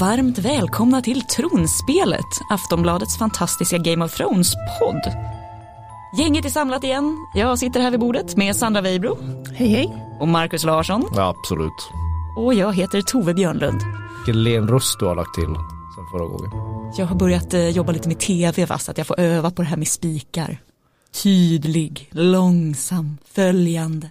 [0.00, 5.12] varmt välkomna till Tronspelet, Aftonbladets fantastiska Game of Thrones-podd.
[6.18, 7.26] Gänget är samlat igen.
[7.34, 9.18] Jag sitter här vid bordet med Sandra Weibro.
[9.54, 9.94] Hej hej.
[10.20, 11.04] Och Marcus Larsson.
[11.14, 11.90] Ja, absolut.
[12.36, 13.80] Och jag heter Tove Björnlund.
[14.16, 16.50] Vilken len röst du har lagt till sen förra gången.
[16.96, 19.62] Jag har börjat eh, jobba lite med tv va, så att jag får öva på
[19.62, 20.58] det här med spikar.
[21.22, 24.10] Tydlig, långsam, följande.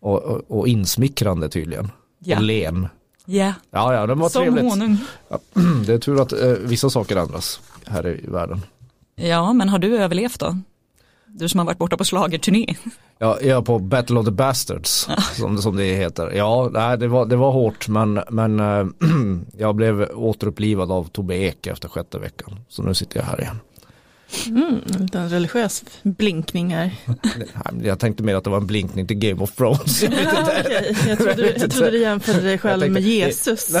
[0.00, 1.90] Och, och, och insmickrande tydligen.
[2.18, 2.36] Ja.
[2.36, 2.88] Och len.
[3.26, 4.64] Ja, Ja, ja, det var som trevligt.
[4.64, 4.98] honung.
[5.28, 5.38] Ja,
[5.86, 8.60] det är tur att eh, vissa saker ändras här i världen.
[9.16, 10.58] Ja, men har du överlevt då?
[11.26, 12.66] Du som har varit borta på schlagerturné.
[13.18, 16.32] Ja, jag är på Battle of the Bastards som, som det heter.
[16.32, 18.86] Ja, nej, det, var, det var hårt men, men eh,
[19.58, 22.58] jag blev återupplivad av Tobbe Ek efter sjätte veckan.
[22.68, 23.56] Så nu sitter jag här igen.
[24.46, 26.90] Mm, en liten religiös blinkning här.
[27.82, 30.02] Jag tänkte mer att det var en blinkning till Game of Thrones.
[30.02, 30.62] Jag vet Ja, inte.
[30.64, 30.96] okej.
[31.08, 33.70] Jag trodde, jag trodde du jämförde dig själv tänkte- med Jesus.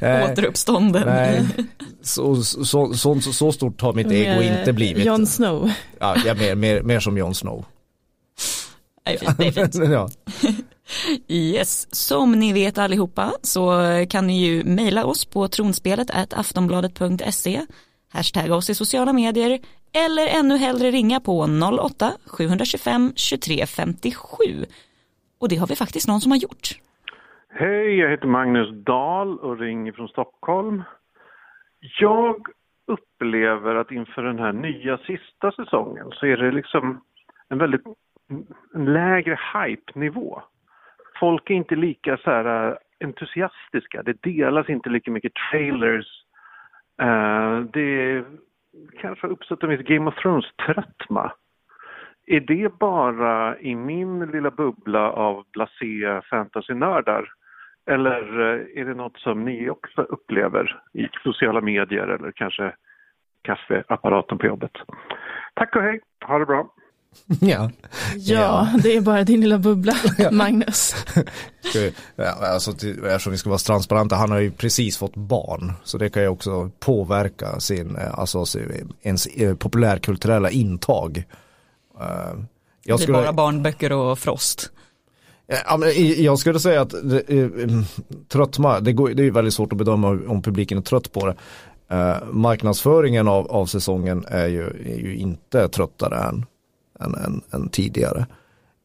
[0.00, 0.24] Nej.
[0.32, 1.02] Återuppstånden.
[1.06, 1.42] Nej,
[2.02, 5.04] så, så, så, så, stort har mitt ego Med inte blivit.
[5.04, 5.70] Jon Snow.
[5.98, 7.64] Ja, mer, mer, mer som Jon Snow.
[9.38, 9.74] Det är fint.
[9.90, 10.08] ja.
[11.28, 13.72] Yes, som ni vet allihopa så
[14.10, 17.60] kan ni ju mejla oss på tronspelet aftonbladet.se
[18.14, 19.58] hashtagga oss i sociala medier
[20.04, 24.66] eller ännu hellre ringa på 08-725 2357.
[25.40, 26.66] och det har vi faktiskt någon som har gjort.
[27.48, 30.82] Hej, jag heter Magnus Dahl och ringer från Stockholm.
[32.00, 32.36] Jag
[32.86, 37.00] upplever att inför den här nya sista säsongen så är det liksom
[37.48, 37.82] en väldigt
[38.74, 40.42] en lägre hype-nivå.
[41.20, 44.02] Folk är inte lika så här äh, entusiastiska.
[44.02, 46.23] Det delas inte lika mycket trailers.
[47.02, 48.24] Eh, det
[49.00, 51.32] kanske har uppstått en viss Game of Thrones-tröttma.
[52.26, 57.28] Är det bara i min lilla bubbla av blasé fantasynördar?
[57.86, 62.74] Eller eh, är det något som ni också upplever i sociala medier eller kanske
[63.42, 64.72] kaffeapparaten på jobbet?
[65.54, 66.74] Tack och hej, ha det bra!
[67.40, 67.70] ja.
[68.16, 69.96] Ja, det är bara din lilla bubbla,
[70.32, 70.94] Magnus.
[72.40, 75.72] Alltså, till, eftersom vi ska vara transparenta, han har ju precis fått barn.
[75.84, 78.44] Så det kan ju också påverka sin, eh, alltså,
[79.02, 81.24] ens eh, populärkulturella intag.
[82.00, 82.38] Eh, jag
[82.84, 84.70] det är skulle, bara barnböcker och Frost.
[85.66, 85.88] Ja, men
[86.22, 87.84] jag skulle säga att det, mm,
[88.28, 91.26] tröttma, det, går, det är ju väldigt svårt att bedöma om publiken är trött på
[91.26, 91.36] det.
[92.32, 96.46] Marknadsföringen av, av säsongen är ju, är ju inte tröttare än,
[97.00, 98.26] än, än, än tidigare.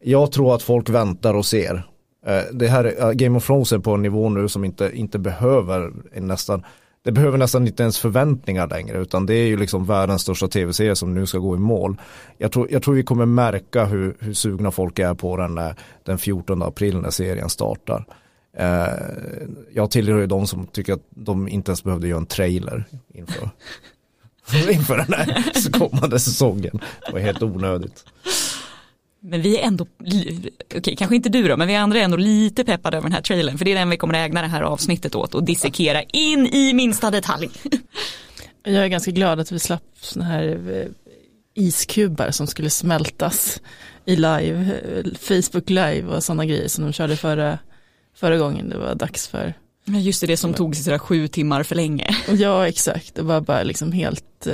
[0.03, 1.83] Jag tror att folk väntar och ser.
[2.25, 4.91] Eh, det här är- eh, Game of Thrones är på en nivå nu som inte,
[4.93, 6.63] inte behöver eh, nästan
[7.03, 10.95] det behöver nästan inte ens förväntningar längre utan det är ju liksom världens största tv-serie
[10.95, 12.01] som nu ska gå i mål.
[12.37, 15.75] Jag tror, jag tror vi kommer märka hur, hur sugna folk är på den när,
[16.03, 18.05] den 14 april när serien startar.
[19.73, 22.83] Jag tillhör ju de som tycker att de inte ens behövde göra en trailer
[23.13, 23.49] inför,
[24.71, 26.79] inför den här kommande säsongen.
[27.05, 28.05] Det var helt onödigt.
[29.21, 29.87] Men vi är ändå,
[30.75, 33.21] okej kanske inte du då, men vi andra är ändå lite peppade över den här
[33.21, 36.03] trailern, för det är den vi kommer att ägna det här avsnittet åt och dissekera
[36.03, 37.49] in i minsta detalj.
[38.63, 40.87] Jag är ganska glad att vi slapp sådana här eh,
[41.53, 43.61] iskubar som skulle smältas
[44.05, 47.59] i live, eh, Facebook live och sådana grejer som de körde förra,
[48.15, 49.53] förra gången det var dags för.
[49.97, 52.15] Just det, det som tog sig sådär sju timmar för länge.
[52.29, 54.47] Ja, exakt, det var bara liksom helt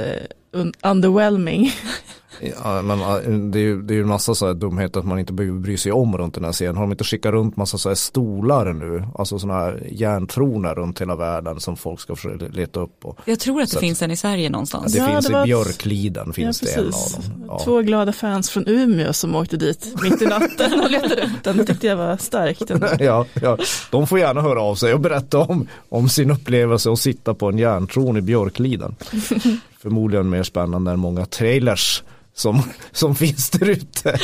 [0.54, 1.72] un- underwhelming.
[2.64, 5.20] Ja, men det är ju det är ju en massa så här dumheter att man
[5.20, 6.76] inte behöver bry sig om runt den här serien.
[6.76, 9.04] Har de inte skickat runt massa så här stolar nu?
[9.16, 13.06] Alltså sådana här järntroner runt hela världen som folk ska försöka leta upp.
[13.06, 14.94] Och, Jag tror att det finns en i Sverige ja, någonstans.
[14.94, 17.46] det Ja, finns det i var- Björkliden finns ja, det en av dem.
[17.48, 17.60] Ja.
[17.64, 21.58] Två glada fans från Umeå som åkte dit mitt i natten och letade upp den.
[21.58, 22.72] Det tyckte jag var starkt.
[23.00, 23.58] Ja, ja,
[23.92, 27.50] de får gärna höra av sig och berätta om, om sin upplevelse att sitta på
[27.50, 28.96] en järntron i Björkliden.
[29.82, 32.04] Förmodligen mer spännande än många trailers
[32.36, 32.62] som,
[32.92, 34.20] som finns där ute.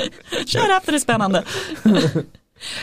[0.46, 1.44] Kör upp, det är spännande.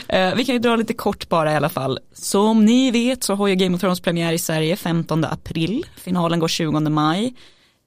[0.09, 1.99] Eh, vi kan ju dra lite kort bara i alla fall.
[2.13, 5.87] Som ni vet så har ju Game of Thrones premiär i Sverige 15 april.
[5.97, 7.35] Finalen går 20 maj.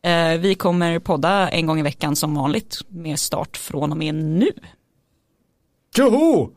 [0.04, 4.16] Eh, vi kommer podda en gång i veckan som vanligt med start från och med
[4.16, 4.50] nu.
[5.96, 6.50] Tjoho!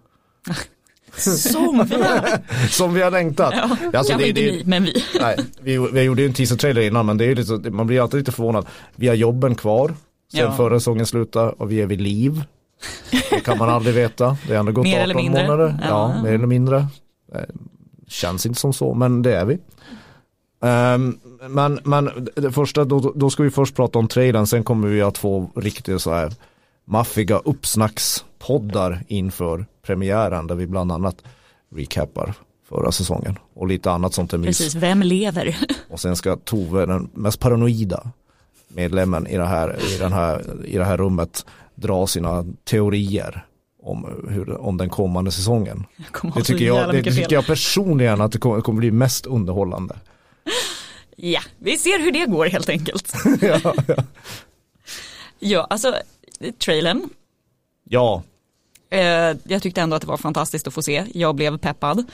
[1.17, 2.69] Som vi har.
[2.71, 3.55] Som vi har längtat.
[3.57, 5.05] Ja, Alltså, kanske det- inte det- ni, men vi.
[5.21, 8.19] Nej, vi, vi gjorde ju en teaser-trailer innan men det är lite, man blir alltid
[8.19, 8.67] lite förvånad.
[8.97, 9.95] Vi har jobben kvar
[10.35, 10.53] sen Ja.
[10.53, 12.45] förra säsongen slutade och vi är vid liv.
[13.31, 14.37] Det kan man aldrig veta.
[14.47, 15.43] Det har ändå gått Mer 18 eller mindre.
[15.43, 15.79] månader.
[15.83, 15.89] Ja.
[16.17, 16.23] Ja.
[16.23, 16.77] mer eller mindre.
[17.35, 17.41] Eh,
[18.09, 19.59] Känns inte som så, men det är vi.
[20.63, 24.89] Ehm, men, men det första, då, då ska vi först prata om trailern, sen kommer
[24.89, 26.33] vi att få riktigt så här
[26.85, 31.17] maffiga uppsnackspoddar inför premiären där vi bland annat
[31.75, 32.35] recappar
[32.69, 33.39] förra säsongen.
[33.55, 34.47] Och lite annat sånt är mys.
[34.47, 35.57] Precis, vem lever?
[35.91, 38.11] Och sen ska Tove, den mest paranoida
[38.75, 43.47] medlemmen i det här, i den här, i det här rummet, dra sina teorier
[43.83, 45.85] om, hur, om den kommande säsongen.
[46.37, 49.97] Det tycker, jag, det tycker jag personligen att det kommer, kommer bli mest underhållande.
[51.17, 53.13] Ja, vi ser hur det går helt enkelt.
[53.41, 53.97] ja, ja.
[55.39, 55.95] Ja, alltså
[56.59, 57.09] trailern.
[57.85, 58.23] ja,
[58.95, 61.05] Eh, jag tyckte ändå att det var fantastiskt att få se.
[61.15, 62.05] Jag blev peppad.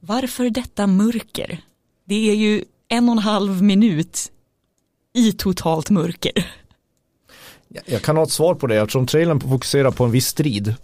[0.00, 1.60] Varför detta mörker?
[2.04, 4.32] Det är ju en och en halv minut
[5.16, 6.32] i totalt mörker.
[7.86, 10.74] jag kan ha ett svar på det eftersom trailern fokuserar på en viss strid.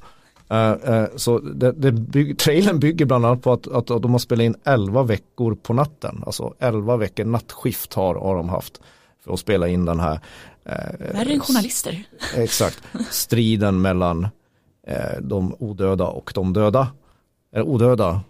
[0.50, 4.10] Eh, eh, så det, det bygg, trailern bygger bland annat på att, att, att de
[4.12, 6.22] har spelat in 11 veckor på natten.
[6.26, 8.80] Alltså 11 veckor nattskift har, har de haft
[9.24, 10.20] för att spela in den här.
[10.64, 10.72] eh,
[11.14, 12.04] Värre än journalister.
[12.36, 14.28] Exakt, striden mellan
[15.20, 16.88] de odöda och de döda.
[17.54, 18.20] Eller odöda.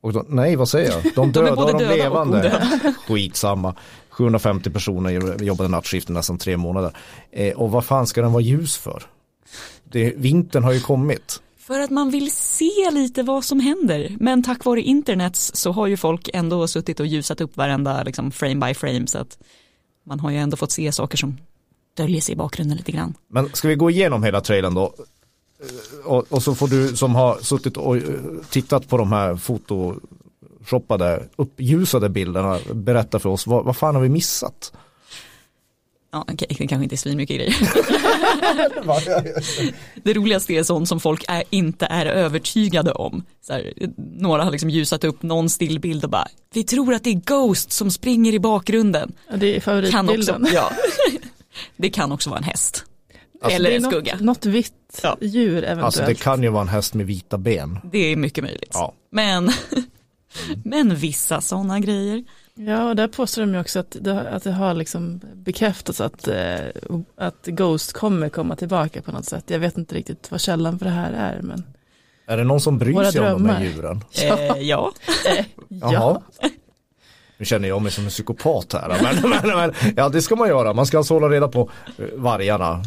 [0.00, 1.02] Och de, nej, vad säger jag?
[1.14, 2.38] De De är döda både och de döda och levande.
[2.38, 2.94] odöda.
[3.08, 3.74] Skitsamma.
[4.12, 6.96] 750 personer jobbade nattskift i nästan tre månader.
[7.30, 9.02] Eh, och vad fan ska den vara ljus för?
[9.84, 11.42] Det, vintern har ju kommit.
[11.58, 14.16] För att man vill se lite vad som händer.
[14.20, 18.30] Men tack vare internet så har ju folk ändå suttit och ljusat upp varenda liksom,
[18.30, 19.06] frame by frame.
[19.06, 19.38] Så att
[20.06, 21.38] man har ju ändå fått se saker som
[21.96, 23.14] döljer sig i bakgrunden lite grann.
[23.28, 24.94] Men ska vi gå igenom hela trailern då?
[25.62, 28.02] Eh, Och, och så får du som har suttit och eh,
[28.50, 29.36] tittat på de här
[30.64, 34.72] photoshoppade, uppljusade bilderna berätta för oss vad, vad fan har vi missat?
[36.14, 37.54] Ja, okej, det kanske inte är svinmycket grejer.
[40.02, 43.24] det roligaste är sånt som folk är, inte är övertygade om.
[43.46, 47.10] Så här, några har liksom ljusat upp någon stillbild och bara, vi tror att det
[47.10, 49.12] är Ghost som springer i bakgrunden.
[49.30, 50.48] Ja, det är Kan också, favoritbilden.
[50.54, 50.72] ja.
[51.76, 52.84] det kan också vara en häst.
[53.42, 54.16] Alltså, Eller en något, skugga.
[54.20, 54.72] Något vitt
[55.02, 55.16] Ja.
[55.20, 55.84] djur eventuellt.
[55.84, 57.78] Alltså det kan ju vara en häst med vita ben.
[57.92, 58.70] Det är mycket möjligt.
[58.72, 58.92] Ja.
[59.10, 59.50] Men,
[60.64, 62.24] men vissa sådana grejer.
[62.54, 66.28] Ja, och där påstår de ju också att det, att det har liksom bekräftats att,
[66.28, 66.58] eh,
[67.16, 69.44] att Ghost kommer komma tillbaka på något sätt.
[69.46, 71.64] Jag vet inte riktigt vad källan för det här är, men
[72.26, 73.74] Är det någon som bryr Våra sig om de här drömmar.
[73.74, 74.00] djuren?
[74.22, 74.92] Eh, ja.
[75.68, 76.20] Jaha.
[77.36, 78.88] Nu känner jag mig som en psykopat här.
[79.02, 82.04] Men, men, men, ja det ska man göra, man ska alltså hålla reda på eh,
[82.14, 82.82] vargarna.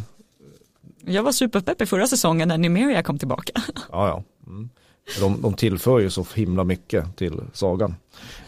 [1.06, 3.62] Jag var superpeppig förra säsongen när Numeria kom tillbaka.
[3.92, 4.24] Ja, ja.
[4.48, 4.70] Mm.
[5.20, 7.96] De, de tillför ju så himla mycket till sagan.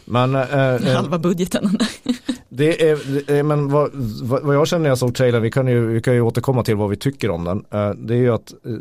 [0.06, 1.78] Men, eh, eh, Halva budgeten.
[2.50, 5.68] det är, det är men vad, vad jag känner när jag såg trailern, vi kan,
[5.68, 7.66] ju, vi kan ju återkomma till vad vi tycker om den.
[7.72, 8.72] Eh, det är ju att eh,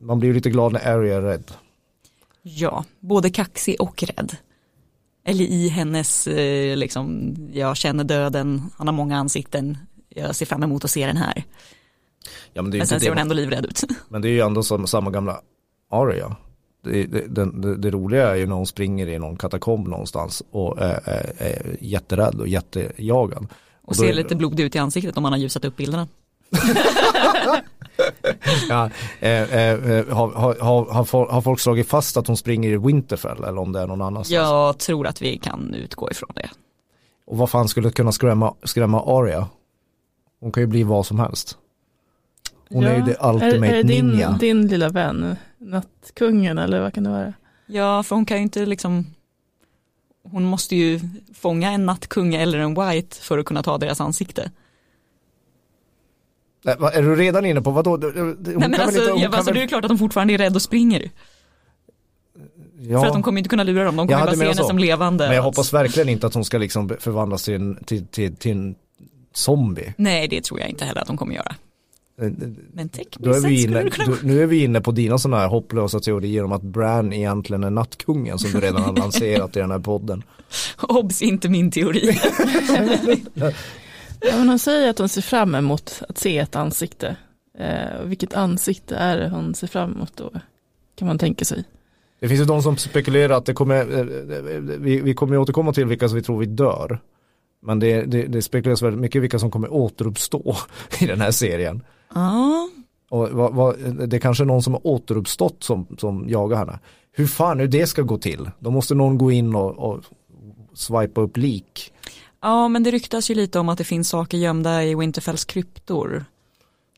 [0.00, 1.52] man blir lite glad när Arya är rädd.
[2.42, 4.36] Ja, både kaxig och rädd.
[5.26, 10.62] Eller i hennes, eh, liksom, jag känner döden, han har många ansikten, jag ser fram
[10.62, 11.44] emot att se den här.
[12.52, 13.82] Ja, men, Men sen ser hon ändå livrädd ut.
[14.08, 15.40] Men det är ju ändå som, samma gamla
[15.90, 16.36] Aria.
[16.84, 21.00] Det, det, det, roliga är ju när hon springer i någon katakomb någonstans och är,
[21.04, 23.46] är, är jätterädd och jättejagad.
[23.82, 26.08] Och då ser är- lite blodig ut i ansiktet om man har ljusat upp bilderna.
[28.68, 28.90] Ja,
[29.20, 33.44] eh, eh, har, har, har, har, har folk slagit fast att hon springer i Winterfell
[33.44, 34.30] eller om det är någon annanstans?
[34.30, 36.50] Jag tror att vi kan utgå ifrån det.
[37.26, 39.48] Och vad fan skulle kunna skrämma, skrämma Aria?
[40.40, 41.58] Hon kan ju bli vad som helst.
[42.68, 44.36] Hon är ju det ultimate är, är det din, ninja.
[44.40, 45.36] din lilla vän,
[45.70, 47.32] nattkungen eller vad kan det vara?
[47.66, 49.06] Ja, för hon kan ju inte liksom
[50.30, 51.00] hon måste ju
[51.34, 54.50] fånga en nattkung eller en white för att kunna ta deras ansikte.
[56.64, 57.90] Nej, vad- Är du redan inne på vad då?
[57.90, 58.00] Hon
[58.40, 60.54] Nej, men alltså, inte- ja, alltså väl- det är klart att de fortfarande är rädda
[60.54, 61.10] och springer.
[62.78, 63.00] ja.
[63.00, 65.26] För att de kommer inte kunna lura dem, de kommer bara se henne som levande.
[65.26, 68.50] Men jag hoppas verkligen inte att hon ska liksom förvandlas till en, till, till, till
[68.52, 68.74] en
[69.32, 69.94] zombie.
[69.96, 71.54] Nej, det tror jag inte heller att de kommer göra.
[72.20, 72.30] Eh,
[72.72, 75.18] Men tekniskt sett vi skulle inne, det kunna då, nu är vi inne på dina
[75.18, 79.56] sådana här hopplösa teorier om att Bran egentligen är nattkungen som du redan har lanserat
[79.56, 80.22] i den här podden.
[80.82, 82.18] Obs, inte min teori.
[84.20, 87.16] Ja, men hon säger att hon ser fram emot att se ett ansikte.
[87.58, 90.32] Eh, vilket ansikte är det hon ser fram emot då?
[90.98, 91.64] Kan man tänka sig.
[92.20, 94.04] Det finns ju de som spekulerar att det kommer, eh,
[94.78, 96.98] vi, vi kommer återkomma till vilka som vi tror vi dör.
[97.62, 100.56] Men det, det, det spekuleras väldigt mycket vilka som kommer återuppstå
[101.00, 101.82] i den här serien.
[102.14, 102.68] Ja,
[103.10, 103.78] Och vad, vad,
[104.08, 106.78] det är kanske någon som har återuppstått som, som jagar henne.
[107.12, 108.50] Hur fan hur det ska gå till?
[108.58, 110.00] Då måste någon gå in och, och
[110.74, 111.92] swipa upp lik.
[112.42, 116.24] ja, men det ryktas ju lite om att det finns saker gömda i Winterfells kryptor.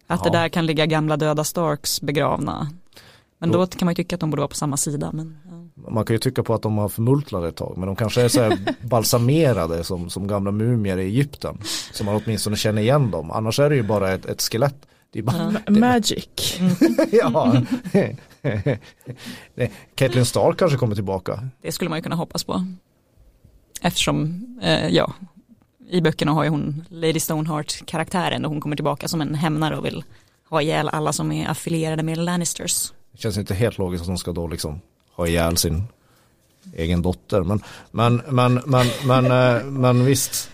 [0.06, 0.30] Att Ja.
[0.30, 2.70] det där kan ligga gamla döda Starks begravna.
[3.38, 5.10] Men då, Då- kan man ju tycka att de borde vara på samma sida.
[5.12, 5.36] Men,
[5.84, 5.90] ja.
[5.90, 8.28] Man kan ju tycka på att de har förmultnat ett tag men de kanske är
[8.28, 8.58] så här
[8.88, 11.58] balsamerade som, som gamla mumier i Egypten.
[11.92, 13.30] Så man åtminstone känner igen dem.
[13.30, 14.86] Annars är det ju bara ett, ett skelett.
[15.16, 16.58] Det är bara, Ma- Magic.
[17.12, 17.62] ja.
[19.94, 21.48] Caitlyn Stark kanske kommer tillbaka.
[21.62, 22.64] Det skulle man ju kunna hoppas på.
[23.80, 25.12] Eftersom, eh, ja,
[25.90, 29.84] i böckerna har ju hon Lady Stoneheart-karaktären och hon kommer tillbaka som en hämnare och
[29.84, 30.04] vill
[30.50, 32.92] ha ihjäl alla som är affilierade med Lannisters.
[33.12, 34.80] Det känns inte helt logiskt att hon ska då liksom
[35.16, 35.84] ha ihjäl sin
[36.76, 37.42] egen dotter.
[37.42, 39.24] Men, men, men, men, men,
[39.56, 40.50] eh, men visst,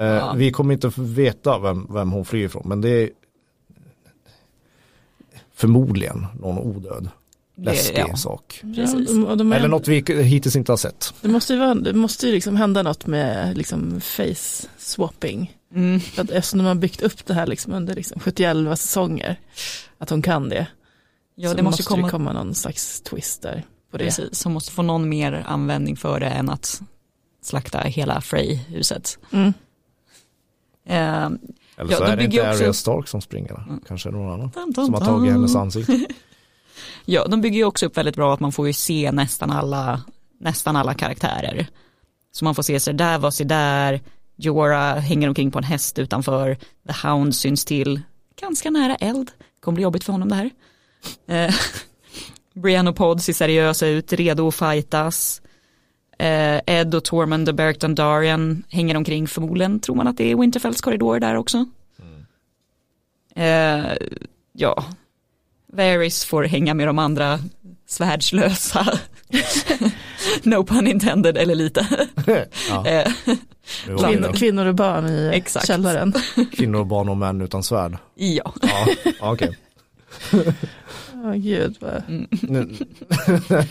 [0.00, 0.32] eh, Ja.
[0.36, 2.62] vi kommer inte veta vem, vem hon flyr ifrån.
[2.66, 3.10] Men det är
[5.64, 7.08] förmodligen någon odöd,
[7.56, 8.16] Det- läskig ja.
[8.16, 8.60] sak.
[8.62, 11.14] Är, Eller något vi hittills inte har sett.
[11.20, 15.56] Det måste ju, vara, det måste ju liksom hända något med liksom face swapping.
[15.74, 16.00] Mm.
[16.00, 19.40] För att eftersom de har byggt upp det här liksom under liksom 71 säsonger,
[19.98, 20.66] att hon kan det,
[21.36, 24.04] Ja, så det måste, komma, det komma någon slags twist där på det.
[24.04, 26.82] precis, som måste få någon mer användning för det än att
[27.42, 29.18] slakta hela Frey-huset.
[29.32, 29.52] Mm.
[30.86, 31.30] Eh,
[31.76, 33.54] Eller så är det inte också- Arya Stark som springer.
[33.68, 33.80] Mm.
[33.88, 36.00] Kanske någon annan dum, dum, som har tagit hennes ansikte.
[37.04, 40.00] Ja, de bygger ju också upp väldigt bra att man får ju se nästan alla,
[40.40, 41.66] nästan alla karaktärer.
[42.32, 44.00] Så man får se så där var så där,
[44.36, 46.54] Jorah hänger omkring på en häst utanför,
[46.86, 48.00] The Hound syns till,
[48.40, 50.50] ganska nära eld, kommer bli jobbigt för honom det här.
[51.28, 51.54] Eh,
[52.54, 55.42] Brienne och Pod ser seriösa ut, redo att fightas.
[56.24, 60.36] Eh, Ed och Tormund och Beric Dondarrion hänger omkring förmodligen, tror man att det är
[60.36, 61.66] Winterfells korridor där också.
[63.36, 63.84] Eh,
[64.52, 64.84] ja,
[65.72, 67.38] Varys får hänga med de andra
[67.86, 68.98] svärdslösa.
[70.42, 71.86] no pun intended eller lite.
[72.68, 73.12] Ja, Eh,
[74.34, 75.66] Kvinnor, och barn i Exakt.
[75.66, 76.12] källaren.
[76.52, 77.96] Kvinnor och barn och män utan svärd.
[78.14, 78.86] ja, Ja,
[79.20, 79.36] ja,
[81.28, 81.30] okej.
[81.30, 82.02] Åh gud vad
[82.42, 82.76] Nu-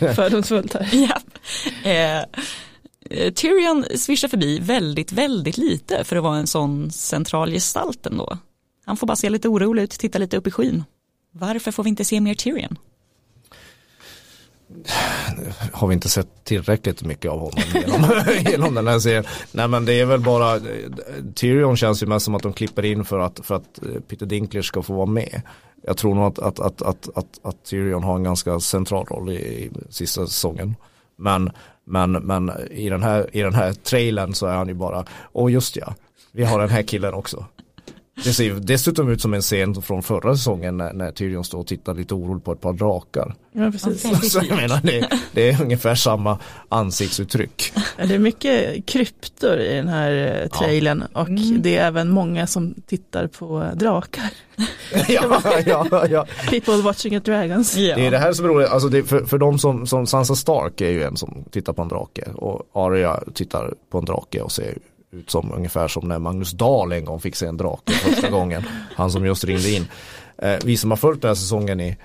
[0.15, 0.89] fördomsfullt här.
[1.09, 1.19] ja.
[1.89, 2.19] Eh,
[3.09, 8.37] eh, Tyrion svischar förbi väldigt, väldigt lite för att vara en sån central gestalt ändå.
[8.85, 10.83] Han får bara se lite orolig ut, titta lite upp i skyn.
[11.31, 12.77] Varför får vi inte se mer Tyrion?
[15.71, 19.25] har vi inte sett tillräckligt mycket av honom genom, genom den här serien.
[19.51, 20.59] Nej men det är väl bara,
[21.35, 24.25] Tyrion känns ju mest som att de klipper in för att, för att eh, Peter
[24.25, 25.41] Dinklage ska få vara med.
[25.85, 29.29] Jag tror nog att, att, att, att, att, att Tyrion har en ganska central roll
[29.29, 30.75] i, i sista säsongen.
[31.15, 31.51] Men,
[31.85, 35.51] men, men i, den här, i den här trailern så är han ju bara, åh
[35.51, 35.93] just ja,
[36.31, 37.45] vi har den här killen också.
[38.15, 41.67] Det ser dessutom ut som en scen från förra säsongen när, när Tyrion står och
[41.67, 43.35] tittar lite oroligt på ett par drakar.
[43.51, 44.31] Ja, precis.
[44.31, 46.39] Så jag menar det, det är ungefär samma
[46.69, 47.73] ansiktsuttryck.
[47.97, 51.61] Ja, Det är mycket kryptor i den här eh, trailern och Mm.
[51.61, 54.29] det är även många som tittar på drakar.
[55.07, 56.25] ja, ja, ja.
[56.49, 57.77] People watching at dragons.
[57.77, 57.95] Ja.
[57.95, 60.35] Det är det här som är roligt, alltså det, för, för de som, som Sansa
[60.35, 64.41] Stark är ju en som tittar på en drake och Arya tittar på en drake
[64.41, 64.77] och ser
[65.13, 68.63] ut som ungefär som när Magnus Dahl en gång fick se en drake första gången.
[68.95, 69.87] Han som just ringde in.
[70.37, 71.97] Eh, vi som har följt den här säsongen i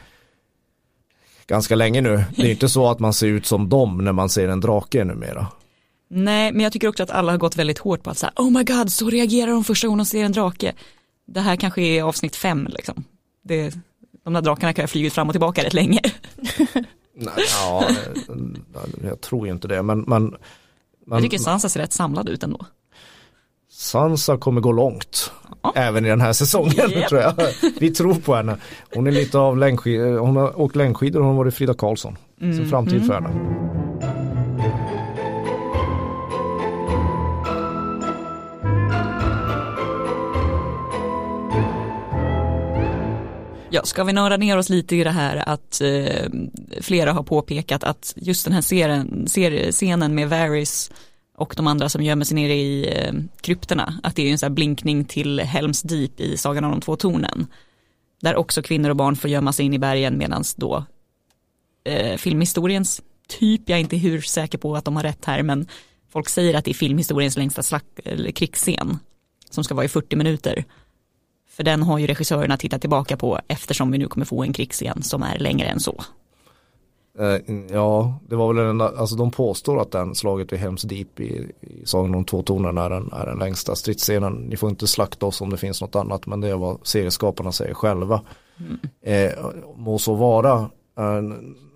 [1.47, 4.29] ganska länge nu, det är inte så att man ser ut som dem när man
[4.29, 5.47] ser en drake numera.
[6.11, 8.51] Nej, men jag tycker också att alla har gått väldigt hårt på att säga, oh
[8.51, 10.75] my god, så reagerar de första gången de ser en drake.
[11.27, 13.05] Det här kanske är avsnitt fem liksom.
[13.45, 13.75] Det,
[14.25, 16.01] de där drakarna kan ha flugit fram och tillbaka rätt länge.
[17.15, 18.35] Nej, ja, eh,
[19.03, 20.25] jag tror inte det, men, men,
[21.07, 22.67] men Jag tycker Sansa ser rätt samlad ut ändå.
[23.79, 25.33] Sansa kommer gå långt.
[25.63, 25.73] Ja.
[25.77, 27.09] Även i den här säsongen Japp.
[27.09, 27.35] tror jag.
[27.81, 28.57] Vi tror på henne.
[28.95, 32.17] Hon är lite av längdskidor, hon har åkt längdskidor och hon har varit Frida Karlsson.
[32.39, 33.31] Sin framtid för henne.
[43.71, 46.27] Ja, ska vi nörda ner oss lite i det här att eh,
[46.81, 50.91] flera har påpekat att just den här serien, serie, scenen med Varys
[51.39, 54.47] och de andra som gömmer sig nere i eh, krypterna, att det är en sån
[54.47, 57.47] här blinkning till Helms Deep i Sagan om de två tornen.
[58.21, 60.85] Där också kvinnor och barn får gömma sig in i bergen medan då
[61.85, 65.67] eh, filmhistoriens typ, jag är inte hur säker på att de har rätt här, men
[66.13, 68.99] folk säger att det är filmhistoriens längsta slack, eller krigsscen
[69.51, 70.65] som ska vara i 40 minuter.
[71.51, 75.03] För den har ju regissörerna tittat tillbaka på eftersom vi nu kommer få en krigsscen
[75.03, 76.05] som är längre än så.
[77.19, 81.21] Eh, Ja, det var väl den, alltså de påstår att den slaget vid Helms Deep
[81.21, 84.33] i, i Sagan om två tornen är den, är den längsta stridsscenen.
[84.33, 87.53] Ni får inte slakta oss om det finns något annat, men det är vad serieskaparna
[87.53, 88.21] säger själva.
[89.03, 89.33] Eh,
[89.77, 90.53] må så vara.
[90.99, 91.23] Eh,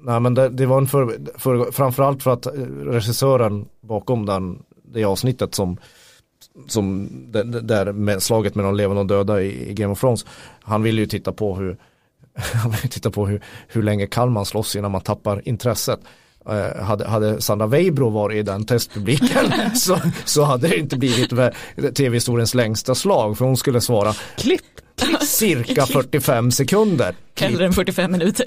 [0.02, 2.52] nej men det, det var en för, för, framförallt för att eh,
[2.84, 5.76] regissören bakom den, det avsnittet som
[6.66, 7.08] som
[7.62, 10.26] där med slaget med de levande och döda i, i Game of Thrones.
[10.62, 11.76] Han ville ju titta på hur
[12.54, 16.00] han vill titta på hur, hur länge kan man slåss innan man tappar intresset.
[16.48, 21.30] Eh, hade, hade Sandra Weibro varit i den testpubliken så, så hade det inte blivit
[21.94, 24.60] tv-historiens längsta slag för hon skulle svara Klipp,
[24.96, 27.14] klipp, cirka 45 sekunder.
[27.40, 28.44] Hellre än 45 minuter.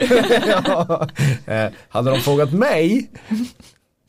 [0.65, 1.07] ja.
[1.45, 3.09] eh, hade de frågat mig,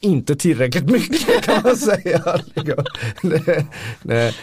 [0.00, 2.40] inte tillräckligt mycket kan man säga.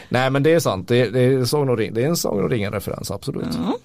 [0.09, 2.43] nej men det är sant, det, det är, Sagan och ring, det är en Sagan
[2.43, 3.47] och ringen-referens, absolut.
[3.51, 3.77] Ja.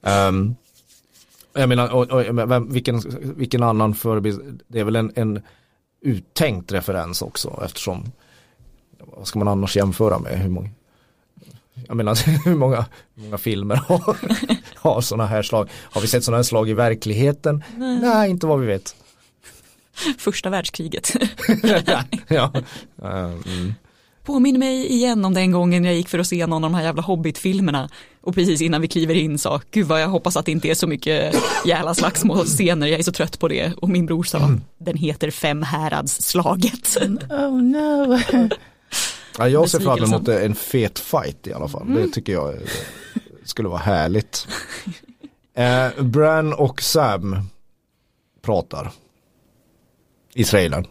[0.00, 0.56] Um,
[1.52, 3.02] jag menar, och, och, men vilken,
[3.36, 5.42] vilken annan förebild, det är väl en, en
[6.00, 8.12] uttänkt referens också eftersom,
[8.98, 10.70] vad ska man annars jämföra med, hur många,
[11.86, 12.14] jag menar
[12.44, 14.16] hur många, hur många filmer har,
[14.74, 17.64] har sådana här slag, har vi sett sådana här slag i verkligheten?
[17.76, 18.96] Nej, Nej inte vad vi vet.
[20.18, 21.12] Första världskriget.
[22.28, 22.52] ja.
[23.02, 23.74] Mm.
[24.30, 26.84] Påminn mig igen om den gången jag gick för att se någon av de här
[26.84, 27.88] jävla Hobbit-filmerna
[28.20, 30.74] och precis innan vi kliver in sa, gud vad jag hoppas att det inte är
[30.74, 31.34] så mycket
[31.66, 33.72] jävla slagsmålscener, jag är så trött på det.
[33.76, 34.60] Och min bror sa, mm.
[34.78, 36.96] den heter Femhäradsslaget.
[37.30, 38.18] Oh no.
[39.38, 42.02] Ja, jag ser fram emot en fet fight i alla fall, mm.
[42.02, 42.54] det tycker jag
[43.44, 44.48] skulle vara härligt.
[45.54, 47.36] Eh, Bran och Sam
[48.42, 48.92] pratar
[50.34, 50.86] i trailern.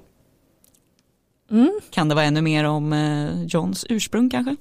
[1.51, 1.79] Mm.
[1.89, 4.55] Kan det vara ännu mer om eh, Johns ursprung kanske?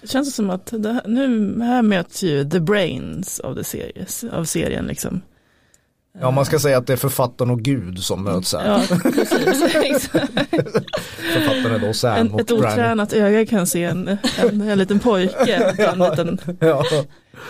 [0.00, 4.44] Det känns som att det, nu här möts ju the brains av, the series, av
[4.44, 5.20] serien liksom.
[6.20, 8.66] Ja man ska säga att det är författaren och Gud som möts här.
[8.66, 8.80] Ja,
[11.32, 14.98] författaren är då Sam en, och Ett otränat öga kan se en, en, en liten
[14.98, 16.84] pojke, en liten ja.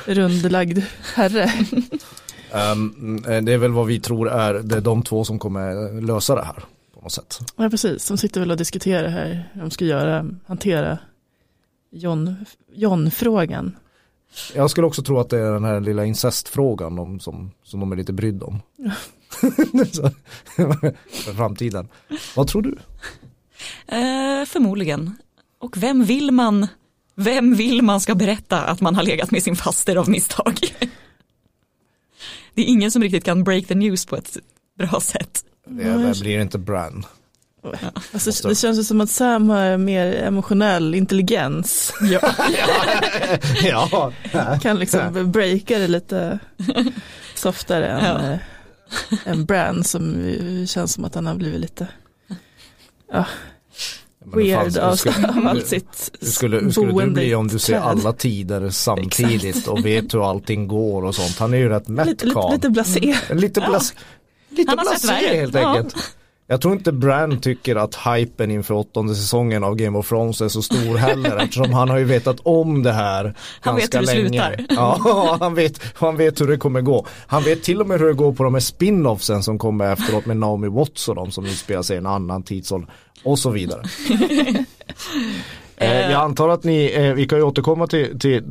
[0.06, 0.78] rundlagd
[1.14, 1.52] herre.
[2.72, 6.34] Um, det är väl vad vi tror är, det är de två som kommer lösa
[6.34, 6.64] det här
[7.00, 7.38] på något sätt.
[7.56, 10.98] Ja precis, de sitter väl och diskuterar här hur de ska göra, hantera
[11.90, 12.36] John,
[12.72, 13.76] John-frågan.
[14.54, 17.92] Jag skulle också tro att det är den här lilla incestfrågan de, som, som de
[17.92, 18.60] är lite brydd om.
[18.76, 18.90] Ja.
[20.56, 21.88] för framtiden.
[22.36, 22.76] Vad tror du?
[23.86, 25.16] Eh, förmodligen.
[25.58, 26.66] Och vem vill man
[27.14, 30.58] vem vill man ska berätta att man har legat med sin faster av misstag?
[32.54, 34.36] Det är ingen som riktigt kan break the news på ett
[34.88, 35.44] bra sätt.
[35.66, 37.06] Det blir inte Bran.
[37.62, 37.70] Ja.
[38.12, 41.92] Alltså, det känns som att Sam har mer emotionell intelligens.
[43.62, 44.12] Ja.
[44.32, 44.58] ja.
[44.62, 46.38] Kan liksom breaka det lite
[47.34, 48.38] softare än, ja.
[49.24, 50.34] än Bran som
[50.66, 51.88] känns som att han har blivit lite
[53.12, 53.26] ja,
[54.24, 54.98] weird av,
[55.36, 59.66] av allt sitt hur skulle, hur skulle du bli om du ser alla tider samtidigt
[59.66, 61.38] och vet hur allting går och sånt.
[61.38, 63.16] Han är ju rätt mätt lite, lite, lite blasé.
[63.28, 63.38] Mm.
[63.38, 63.94] Lite, blas,
[64.50, 66.14] lite blasé helt enkelt.
[66.50, 70.48] Jag tror inte Brand tycker att hypen inför åttonde säsongen av Game of Thrones är
[70.48, 74.40] så stor heller eftersom han har ju vetat om det här han ganska länge.
[74.40, 74.76] Han vet hur det slutar.
[74.76, 77.06] Ja, han vet, han vet hur det kommer gå.
[77.26, 80.26] Han vet till och med hur det går på de här spin-offsen som kommer efteråt
[80.26, 82.90] med Naomi Watts och de som utspelar sig i en annan tidsålder
[83.24, 83.82] och så vidare.
[85.76, 88.44] Eh, jag antar att ni, eh, vi kan ju återkomma till, till,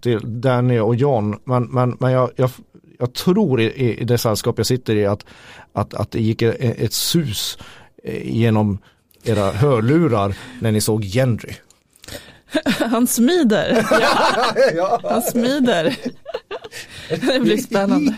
[0.00, 2.50] till Danny och John, men, men, men jag, jag,
[2.98, 5.24] jag tror i, i det sällskap jag sitter i att,
[5.72, 7.58] att, att det gick ett, ett sus
[8.04, 8.78] eh, genom
[9.24, 11.54] era hörlurar när ni såg Gendry.
[12.90, 13.86] Han smider.
[14.74, 15.00] Ja.
[15.10, 15.96] Han smider.
[17.08, 18.16] Det blir spännande.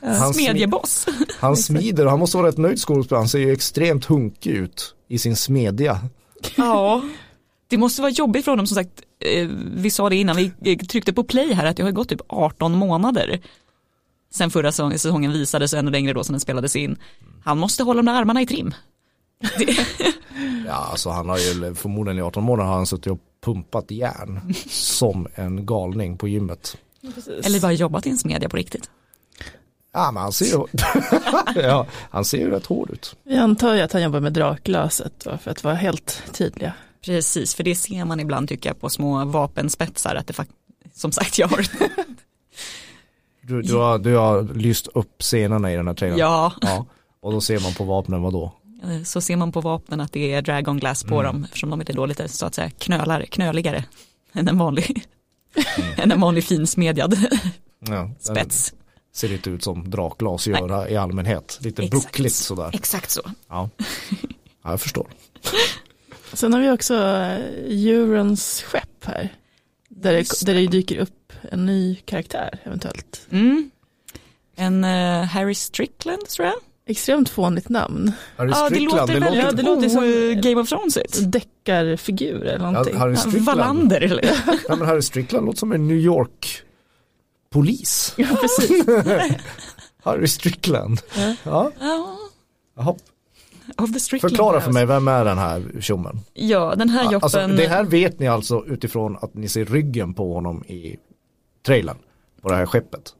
[0.00, 1.06] Han Smedjeboss.
[1.38, 3.20] Han smider och han måste vara rätt nöjd skådespelare.
[3.20, 5.98] Han ser ju extremt hunkig ut i sin smedja.
[6.56, 7.02] Ja,
[7.68, 9.02] det måste vara jobbigt för honom som sagt.
[9.20, 12.20] Eh, vi sa det innan vi tryckte på play här att det har gått typ
[12.28, 13.40] 18 månader
[14.36, 16.96] sen förra säsongen visades ännu längre då som den spelades in.
[17.44, 18.74] Han måste hålla de där armarna i trim.
[20.66, 24.54] ja, alltså han har ju förmodligen i 18 månader har han suttit och pumpat järn
[24.68, 26.76] som en galning på gymmet.
[27.14, 27.46] Precis.
[27.46, 28.90] Eller bara jobbat i en smedja på riktigt.
[29.92, 30.64] Ja, men han ser ju,
[31.62, 33.16] ja, han ser ju rätt hård ut.
[33.22, 36.72] Vi antar ju att han jobbar med draklöset för att vara helt tydliga.
[37.06, 40.58] Precis, för det ser man ibland tycker jag på små vapenspetsar att det faktiskt,
[40.94, 41.66] som sagt jag har
[43.40, 46.18] du, du, har, du har lyst upp scenerna i den här trailern?
[46.18, 46.52] Ja.
[46.60, 46.86] ja.
[47.20, 48.52] Och då ser man på vapnen vad då?
[49.04, 51.26] Så ser man på vapnen att det är dragon glass på mm.
[51.26, 53.84] dem eftersom de är då lite så att säga knölare, knöligare
[54.32, 55.04] än en vanlig,
[55.76, 55.92] mm.
[55.96, 57.16] än en vanlig finsmedjad
[57.78, 58.74] ja, spets.
[59.12, 60.92] Ser lite ut som drakglas gör Nej.
[60.92, 62.04] i allmänhet, lite Exakt.
[62.04, 62.70] buckligt sådär.
[62.72, 63.22] Exakt så.
[63.48, 63.70] Ja,
[64.62, 65.06] ja jag förstår.
[66.32, 66.94] Sen har vi också
[67.68, 69.34] Eurons skepp här.
[69.88, 73.26] Där det, där det dyker upp en ny karaktär eventuellt.
[73.30, 73.70] Mm.
[74.56, 76.54] En uh, Harry Strickland tror jag.
[76.88, 78.12] Extremt fånigt namn.
[78.36, 80.98] Harry ja, det låter, det låter, ja, det låter som Game of Thrones.
[81.20, 82.94] Deckarfigur eller någonting.
[82.94, 83.46] Ja, Harry Strickland.
[83.46, 84.24] Wallander eller?
[84.68, 86.62] ja, men Harry Strickland låter som en New York
[87.50, 88.14] polis.
[88.16, 88.86] Ja, precis.
[90.02, 91.00] Harry Strickland.
[91.16, 91.34] Ja.
[91.44, 91.72] ja.
[92.76, 92.94] Jaha.
[93.78, 94.72] Of the Strickland Förklara för House.
[94.72, 96.20] mig, vem är den här tjommen?
[96.34, 97.20] Ja, den här joppen.
[97.22, 100.96] Alltså, det här vet ni alltså utifrån att ni ser ryggen på honom i
[101.66, 101.96] trailern.
[102.42, 103.14] På det här skeppet.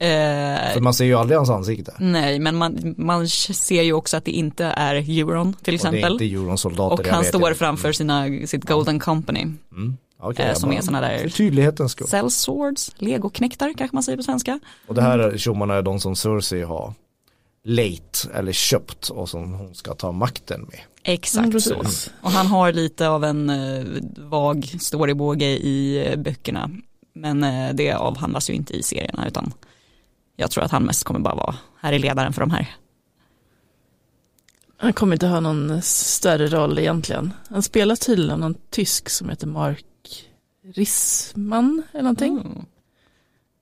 [0.00, 1.94] eh, För man ser ju aldrig hans ansikte.
[1.98, 5.70] nej, men man, man ser ju också att det inte är Euron till Och det
[5.70, 6.12] är exempel.
[6.12, 7.02] inte Euron-soldater.
[7.02, 9.40] Och jag han står framför sina, sitt Golden Company.
[9.72, 9.96] Mm.
[10.22, 12.06] Okej, eh, som är såna där- För tydlighetens skull.
[12.06, 14.60] Cell swords, legoknektar kanske man säger på svenska.
[14.86, 16.92] Och det här tjommarna är de som Cersei har
[17.64, 20.80] late eller köpt och som hon ska ta makten med.
[21.02, 21.74] Exakt Mm, så.
[21.80, 22.10] precis.
[22.22, 23.84] Och han har lite av en eh,
[24.16, 26.70] vag storybåge i eh, böckerna.
[27.12, 29.52] Men eh, det avhandlas ju inte i serierna utan
[30.36, 32.66] jag tror att han mest kommer bara vara, här är ledaren för de här.
[34.76, 37.32] Han kommer inte ha någon större roll egentligen.
[37.48, 39.84] Han spelar tydligen någon tysk som heter Mark
[40.74, 42.38] Rissman eller någonting.
[42.40, 42.64] Mm.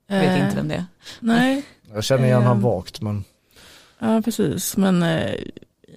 [0.06, 0.86] Jag vet Eh, inte vem det är.
[1.20, 1.62] Nej,
[1.94, 2.62] Jag känner igen han Ehm.
[2.62, 3.24] vagt men
[3.98, 4.76] ja precis.
[4.76, 5.34] Men eh,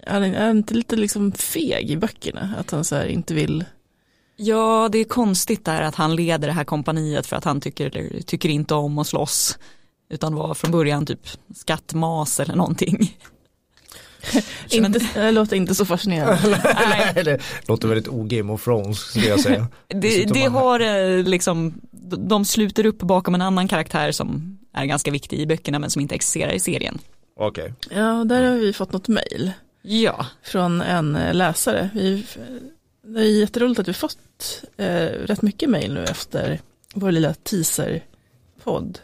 [0.07, 2.53] han är han inte lite liksom feg i böckerna?
[2.57, 3.65] Att han så här inte vill.
[4.35, 8.21] Ja, det är konstigt där att han leder det här kompaniet för att han tycker,
[8.25, 9.57] tycker inte om att slåss.
[10.09, 13.17] Utan var från början typ skattmas eller någonting.
[14.69, 16.61] Inte, det låter inte så fascinerande.
[16.89, 19.67] Nej, det låter väldigt o-Game of Thrones skulle jag säga.
[19.87, 21.81] det, det har eh, liksom,
[22.17, 26.01] de sluter upp bakom en annan karaktär som är ganska viktig i böckerna men som
[26.01, 26.99] inte existerar i serien.
[27.35, 27.73] Okej.
[27.89, 31.89] Ja, och där har vi fått något mejl Ja, från en eh, läsare.
[31.93, 32.25] Vi,
[33.01, 36.59] det är jätteroligt att vi fått eh, rätt mycket mejl nu efter
[36.93, 38.99] vår lilla teaser-podd.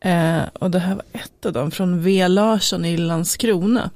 [0.00, 2.28] Eh, och det här var ett av dem från V.
[2.28, 3.90] Larsson i Landskrona.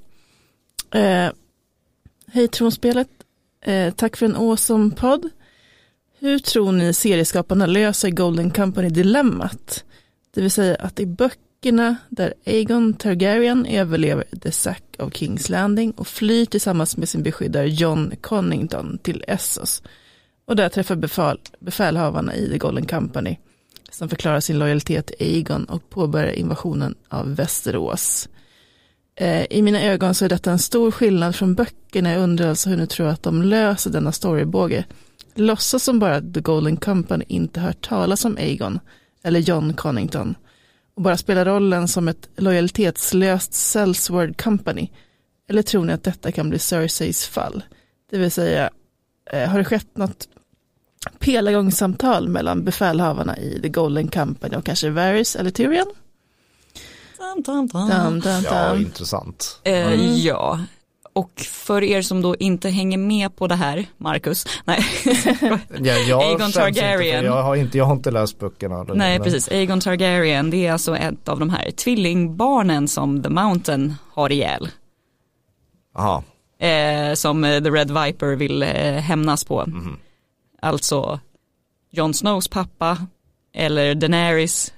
[0.90, 1.28] Eh,
[2.32, 3.08] Hej Tronspelet,
[3.60, 5.30] eh, tack för en awesome podd.
[6.18, 9.84] Hur tror ni serieskaparna löser Golden Company-dilemmat?
[10.34, 11.06] Det vill säga att i
[11.60, 17.22] böckerna där Aegon Targaryen överlever The Sack of King's Landing och flyr tillsammans med sin
[17.22, 19.82] beskyddare John Connington till Essos.
[20.46, 23.36] Och där träffar befäl, befälhavarna i The Golden Company
[23.90, 28.28] som förklarar sin lojalitet till Aegon och påbörjar invasionen av Västerås.
[29.16, 32.12] Eh, I mina ögon så är detta en stor skillnad från böckerna.
[32.12, 34.84] Jag undrar alltså hur ni tror att de löser denna storybåge.
[35.34, 38.80] Låtsas som bara att The Golden Company inte hört talas om Aegon
[39.22, 40.34] eller John Connington
[40.96, 44.90] och bara spela rollen som ett lojalitetslöst Sellsword Company.
[45.48, 47.64] Eller tror ni att detta kan bli Cerseis fall?
[48.10, 48.70] Det vill säga,
[49.32, 50.28] eh, har det skett något
[51.18, 55.92] pelargångssamtal mellan befälhavarna i The Golden Company och kanske Varys eller Tyrion?
[57.18, 57.88] Tam, tam, tam.
[57.88, 59.60] Dun, dun, Ja, intressant.
[59.64, 60.16] Eh, Mm.
[60.16, 60.60] Ja,
[61.16, 64.80] och för er som då inte hänger med på det här, Marcus, nej,
[65.80, 67.24] Ja, jag Aegon skäms inte, Targaryen.
[67.24, 68.82] Jag har inte, jag har inte läst böckerna.
[68.82, 73.28] nej Men- precis, Aegon Targaryen, det är alltså ett av de här tvillingbarnen som The
[73.28, 74.68] Mountain har ihjäl.
[75.94, 76.22] Aha.
[76.58, 79.64] Eh, som eh, The Red Viper vill eh, hämnas på.
[79.66, 79.96] Mhm.
[80.62, 81.20] Alltså
[81.90, 82.98] Jon Snows pappa
[83.54, 84.74] eller Daenerys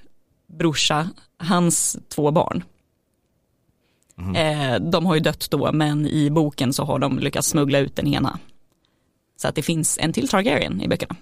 [0.59, 2.63] brorsa, hans två barn.
[4.19, 4.35] Mhm.
[4.35, 7.95] Eh, de har ju dött då men i boken så har de lyckats smuggla ut
[7.95, 8.39] den ena.
[9.41, 11.15] Så att det finns en till Targaryen i böckerna.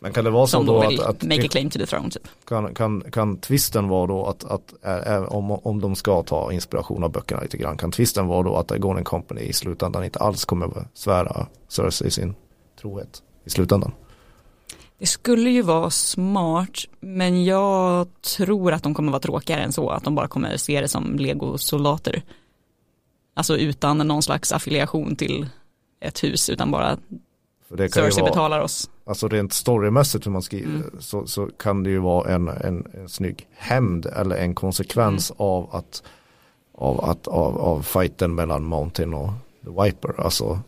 [0.00, 2.28] Men kan det vara så då att, att make a claim to the throne typ.
[2.44, 6.52] kan, kan, kan twisten vara då att, att äh, äh, om, om de ska ta
[6.52, 10.18] inspiration av böckerna lite grann, kan twisten vara då att Golden Company i slutändan inte
[10.18, 12.34] alls kommer svära Cersei sin
[12.80, 13.92] trohet i slutändan?
[15.00, 19.90] Det skulle ju vara smart men jag tror att de kommer vara tråkigare än så.
[19.90, 22.22] Att de bara kommer se det som legosoldater.
[23.34, 25.46] Alltså utan någon slags affiliation till
[26.00, 26.96] ett hus utan bara
[27.70, 28.90] Cersei vara, betalar oss.
[29.06, 30.90] alltså rent storymässigt hur man skriver Mm.
[30.98, 35.36] så, så kan det ju vara en, en, en snygg hämnd eller en konsekvens Mm.
[35.46, 36.02] av att
[36.74, 39.30] av, att, av, av fighten mellan Mountain och
[39.64, 40.20] The Viper.
[40.20, 40.58] Alltså,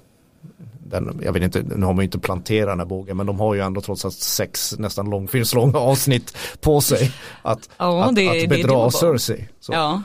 [0.93, 3.41] den, jag vet inte, nu har man ju inte planterat den här bågen men de
[3.41, 8.29] har ju ändå trots allt sex nästan långfilmslånga avsnitt på sig att, Ja, att, det,
[8.29, 8.91] att det bedra doable.
[8.91, 9.49] Cersei.
[9.61, 9.73] Så.
[9.73, 10.03] Ja.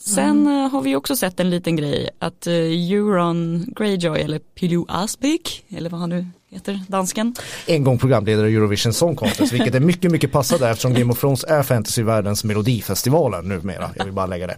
[0.00, 4.86] Sen eh, har vi också sett en liten grej att uh, Euron Greyjoy eller Pilou
[4.88, 7.34] Asbæk eller vad han nu heter, dansken.
[7.66, 11.20] En gång programledare i Eurovision Song Contest vilket är mycket mycket passande eftersom Game of
[11.20, 13.90] Thrones är fantasyvärldens melodifestivaler numera.
[13.96, 14.56] Jag vill bara lägga det.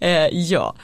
[0.00, 0.74] Eh, ja,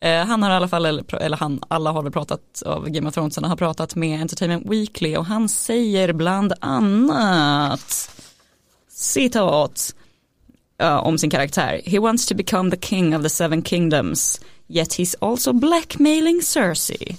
[0.00, 3.08] eh, han har i alla fall, eller, eller han, alla har väl pratat av Game
[3.08, 8.10] of Thrones, han har pratat med Entertainment Weekly och han säger bland annat
[8.88, 9.94] citat
[10.80, 11.80] eh, om sin karaktär.
[11.84, 17.16] He wants to become the king of the seven kingdoms yet he's also blackmailing Cersei.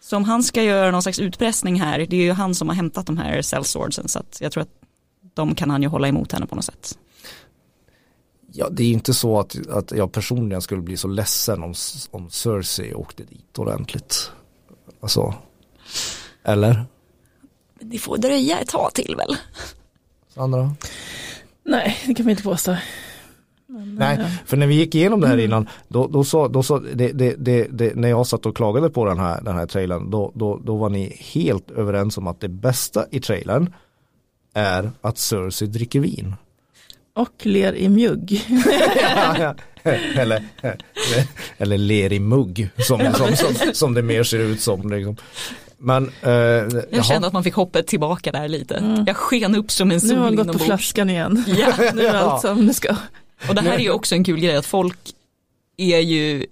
[0.00, 2.74] Så om han ska göra någon slags utpressning här, det är ju han som har
[2.74, 4.72] hämtat de här sellswordsen så att jag tror att
[5.34, 6.98] de kan han ju hålla emot henne på något sätt.
[8.52, 11.74] Ja, det är inte så att, att jag personligen skulle bli så ledsen om,
[12.10, 14.30] om Cersei åkte dit ordentligt.
[15.00, 15.34] Alltså,
[16.44, 16.84] eller?
[17.80, 19.36] Det får dröja ett tag till väl?
[20.34, 20.74] Sandra?
[21.64, 22.76] Nej, det kan vi inte påstå.
[23.66, 26.78] Men, Nej, för när vi gick igenom det här innan, då, då sa, då sa
[26.78, 30.10] det, det, det, det, när jag satt och klagade på den här, den här trailern,
[30.10, 33.74] då, då, då var ni helt överens om att det bästa i trailern
[34.54, 36.34] är att Cersei dricker vin.
[37.18, 38.46] Och ler i mjugg.
[40.16, 40.44] eller,
[41.58, 44.90] eller ler i mugg som, som, som, som det mer ser ut som.
[44.90, 45.16] Liksom.
[45.78, 46.30] Men, eh,
[46.90, 48.76] jag kände att man fick hoppet tillbaka där lite.
[48.76, 49.04] Mm.
[49.06, 51.44] Jag sken upp som en sol Nu har han gått på flaskan igen.
[51.46, 51.72] Ja.
[51.94, 52.96] nu är allt som det ska.
[53.48, 54.98] Och det här är ju också en kul grej att folk
[55.76, 56.46] är ju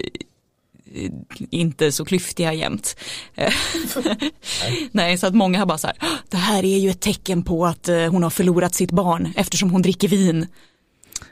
[1.51, 2.97] inte så klyftiga jämt.
[4.91, 5.97] Nej, så att många har bara så här,
[6.29, 9.71] det här är ju ett tecken på att eh, hon har förlorat sitt barn eftersom
[9.71, 10.47] hon dricker vin.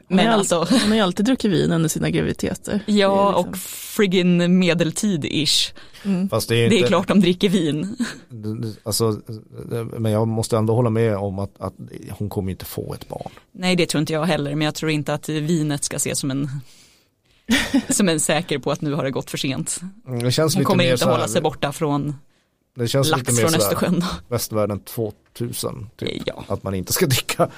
[0.08, 2.80] Men hon, alltså, hon har ju alltid druckit vin under sina graviditeter.
[2.86, 3.50] Ja, liksom.
[3.50, 5.72] och friggin medeltid-ish.
[6.04, 6.28] Mm.
[6.28, 7.96] Fast det är, inte, det är klart de dricker vin.
[8.82, 9.20] Alltså,
[9.98, 11.74] men jag måste ändå hålla med om att, att
[12.10, 13.30] hon kommer inte få ett barn.
[13.52, 16.30] Nej, det tror inte jag heller, men jag tror inte att vinet ska ses som
[16.30, 16.50] en
[17.88, 19.80] som en säker på att nu har det gått för sent.
[20.06, 22.14] Mm, det känns hon kommer inte här, hålla sig borta från
[22.76, 24.04] det känns lax lite mer från Östersjön.
[24.28, 26.22] Västvärlden 2000, typ.
[26.26, 26.44] ja.
[26.48, 27.48] att man inte ska dricka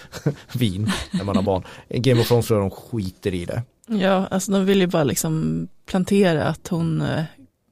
[0.53, 1.63] vin när man har barn.
[1.89, 3.63] Game of Thrones tror jag de skiter i det.
[3.87, 7.23] Ja, alltså de vill ju bara liksom plantera att hon, eh,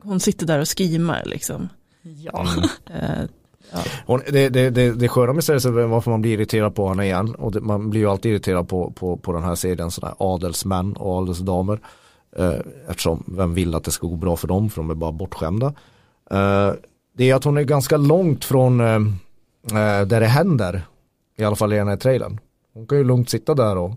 [0.02, 1.68] hon sitter där och skimar liksom.
[2.02, 2.46] Ja.
[2.56, 3.28] Mm.
[3.72, 3.78] Ja.
[4.06, 7.04] Hon, det, det, det, det sköna med serien är varför man blir irriterad på henne
[7.04, 10.14] igen och det, man blir ju alltid irriterad på, på, på den här serien sådana
[10.18, 11.80] adelsmän och adelsdamer eh,
[12.88, 15.66] eftersom vem vill att det ska gå bra för dem för de är bara bortskämda
[16.30, 16.72] eh,
[17.16, 18.96] det är att hon är ganska långt från eh,
[19.80, 20.82] eh där det händer
[21.36, 22.40] i alla fall i den här trailern
[22.74, 23.94] hon kan ju lugnt sitta där och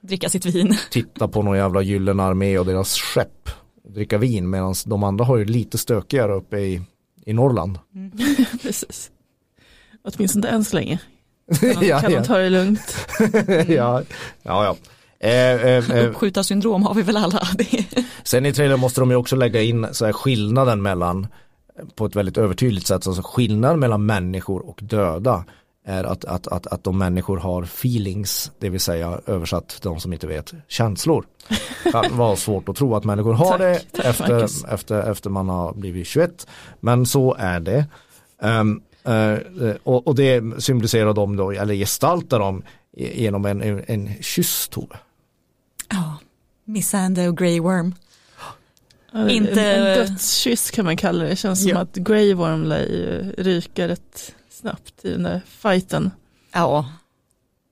[0.00, 3.48] dricka sitt vin titta på någon jävla gyllene armé och deras skepp
[3.84, 6.82] och dricka vin medan de andra har ju lite stökigare uppe i
[7.26, 7.78] i Norrland.
[7.94, 8.10] Mm.
[8.62, 9.10] Precis.
[10.02, 10.98] Åtminstone än så länge.
[11.60, 12.20] Kan, ja, kan ja.
[12.20, 12.96] de ta det lugnt?
[13.68, 14.02] ja,
[14.42, 14.76] ja, ja.
[15.24, 16.08] Eh, eh, eh.
[16.08, 17.42] Uppskjutarsyndrom har vi väl alla.
[18.22, 21.26] Sen i trailern måste de ju också lägga in så här skillnaden mellan
[21.94, 25.44] på ett väldigt övertydligt sätt, alltså skillnaden mellan människor och döda
[25.86, 30.12] är att, att, att, att de människor har feelings, det vill säga översatt de som
[30.12, 31.24] inte vet, känslor.
[31.84, 35.48] Det vara svårt att tro att människor har tack, det tack, efter, efter, efter man
[35.48, 36.46] har blivit 21.
[36.80, 37.86] Men så är det.
[38.42, 42.62] Um, uh, och, och, det symboliserar de då, eller gestaltar de
[42.96, 44.96] genom en, en, en kyss Tove.
[45.88, 46.16] Ja,
[46.64, 47.94] Missandei och Grey Worm.
[49.28, 49.62] Inte...
[49.62, 51.30] En, en dödskyss kan man kalla det.
[51.30, 51.74] Det känns ja.
[51.74, 56.10] som att Grey Worm lär ryka rätt snabbt i den där fighten.
[56.52, 56.92] Ja.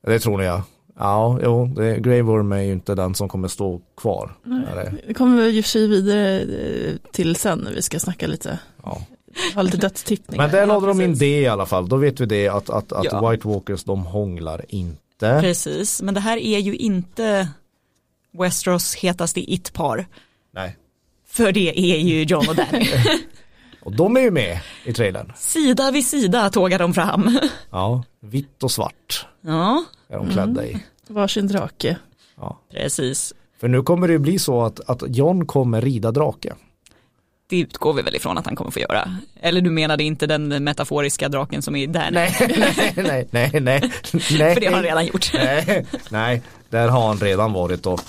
[0.06, 0.64] Det tror ni ja.
[0.98, 4.34] Ja, jo, det, Grey Worm är ju inte den som kommer stå kvar.
[5.06, 8.58] Det kommer vi ju sig vidare eh, till sen när vi ska snacka lite.
[8.82, 9.02] Ja.
[9.54, 10.42] Ha lite dödstippningar.
[10.42, 11.88] Men där lade de in det i alla fall.
[11.88, 13.30] Då vet vi det att, att, att ja.
[13.30, 15.38] White Walkers de hånglar inte.
[15.40, 17.48] Precis, men det här är ju inte
[18.38, 20.06] Westeros hetaste it-par.
[20.54, 20.76] Nej.
[21.28, 22.86] För det är ju John och Danny.
[23.82, 25.32] Och de är ju med i trailern.
[25.36, 27.38] Sida vid sida tågar de fram.
[27.70, 29.26] Ja, vitt och svart.
[29.40, 29.84] Ja.
[30.08, 30.70] Är de klädda i.
[30.70, 30.82] Mm.
[31.08, 31.96] Varsin drake.
[32.36, 32.58] Ja.
[32.70, 33.34] Precis.
[33.60, 36.54] För nu kommer det ju bli så att, att John kommer rida drake.
[37.48, 39.16] Det utgår vi väl ifrån att han kommer få göra.
[39.40, 42.10] Eller du menade inte den metaforiska draken som är där?
[42.12, 43.92] Nej, nej, nej, nej, nej.
[44.38, 44.54] nej.
[44.54, 45.30] För det har han redan gjort.
[45.34, 46.42] Nej, nej,
[46.72, 48.00] där har han redan varit och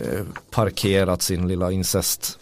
[0.00, 2.38] eh, parkerat sin lilla incest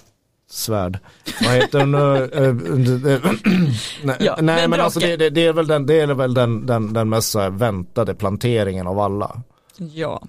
[0.50, 0.98] svärd.
[1.44, 1.90] Vad heter den?
[4.02, 6.66] nej, ja, nej men alltså det, det, det, är väl den, det är väl den,
[6.66, 9.42] den, den mest väntade planteringen av alla.
[9.76, 10.22] Ja,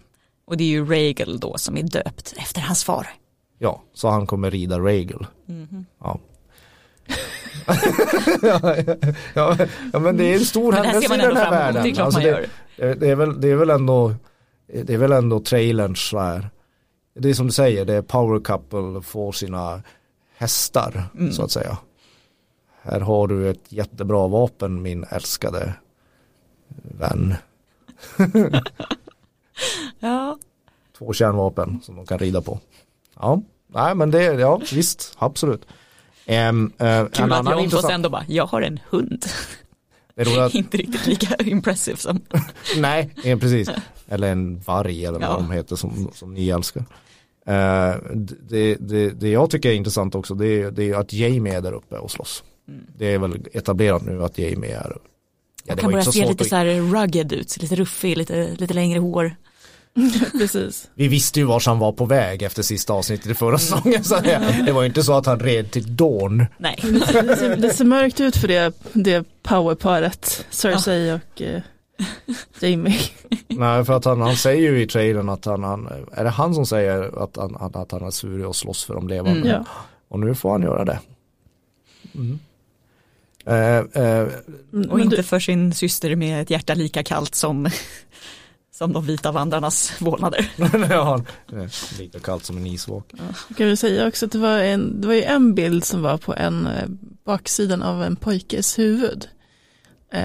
[0.48, 3.08] och det är ju Regal då som är döpt efter hans far.
[3.60, 5.28] Ja, så han kommer rida Regal.
[5.50, 5.86] Mm -hmm.
[6.04, 6.20] Ja.
[9.34, 9.58] ja,
[9.94, 11.84] ja, men det är en stor händelse i den här världen.
[11.84, 14.14] Det är, alltså det, det, är väl, det är väl ändå
[14.68, 16.50] det är väl ändå trailerns så här.
[17.14, 19.82] Det är som du säger, det är power couple får sina
[20.38, 21.32] hästar mm.
[21.32, 21.78] så att säga.
[22.82, 25.74] Här har du ett jättebra vapen min älskade
[27.00, 27.36] vän.
[30.00, 30.38] ja.
[30.98, 32.60] Två kärnvapen som de kan rida på.
[33.16, 35.68] Ja, nej men det, ja visst, absolut.
[36.28, 39.26] Um, uh, Kul att John får ändå bara, jag har en hund.
[40.18, 40.54] Att...
[40.56, 42.22] Inte riktigt lika impressive som.
[42.78, 43.70] nej, precis.
[44.08, 45.34] Eller en varg eller vad ja.
[45.34, 46.86] de heter som, som ni älskar.
[47.50, 47.96] Uh,
[48.50, 51.62] det, det, det jag tycker är intressant också det är, det är att Jamie är
[51.62, 52.44] där uppe och slåss.
[52.68, 52.86] Mm.
[52.98, 54.98] Det är väl etablerat nu att Jamie är
[55.64, 56.50] ja, det kan börja se lite att...
[56.50, 59.36] så här rugged ut, lite ruffig, lite, lite längre hår.
[60.40, 60.90] Precis.
[60.96, 64.04] Vi visste ju vars han var på väg efter sista avsnittet i förra säsongen.
[64.04, 66.46] Så det, det var ju inte så att han red till Dawn.
[66.58, 66.80] Nej.
[66.84, 71.62] Det ser, det ser mörkt ut för det, det powerparet, Cersei och eh,
[72.60, 73.00] Jamie.
[73.48, 76.54] Nej, för att han, han säger ju i trailern att han, han, är det han
[76.56, 79.40] som säger att han, att att han är sur och slåss för de levande?
[79.40, 79.48] Mm.
[79.52, 79.66] Ja.
[80.10, 81.00] Och nu får han göra det.
[82.16, 82.40] Mm.
[83.46, 84.28] Eh, eh,
[84.74, 87.70] Mm, Och inte du, för sin syster med ett hjärta lika kallt som,
[88.78, 90.52] som de vita vandrarnas vålnader.
[90.90, 91.24] ja,
[92.00, 93.12] lika kallt som en isvak.
[93.58, 96.18] kan vi säga också att det var, en, det var ju en bild som var
[96.18, 96.84] på en eh,
[97.26, 99.28] baksidan av en pojkes huvud.
[100.13, 100.22] Eh,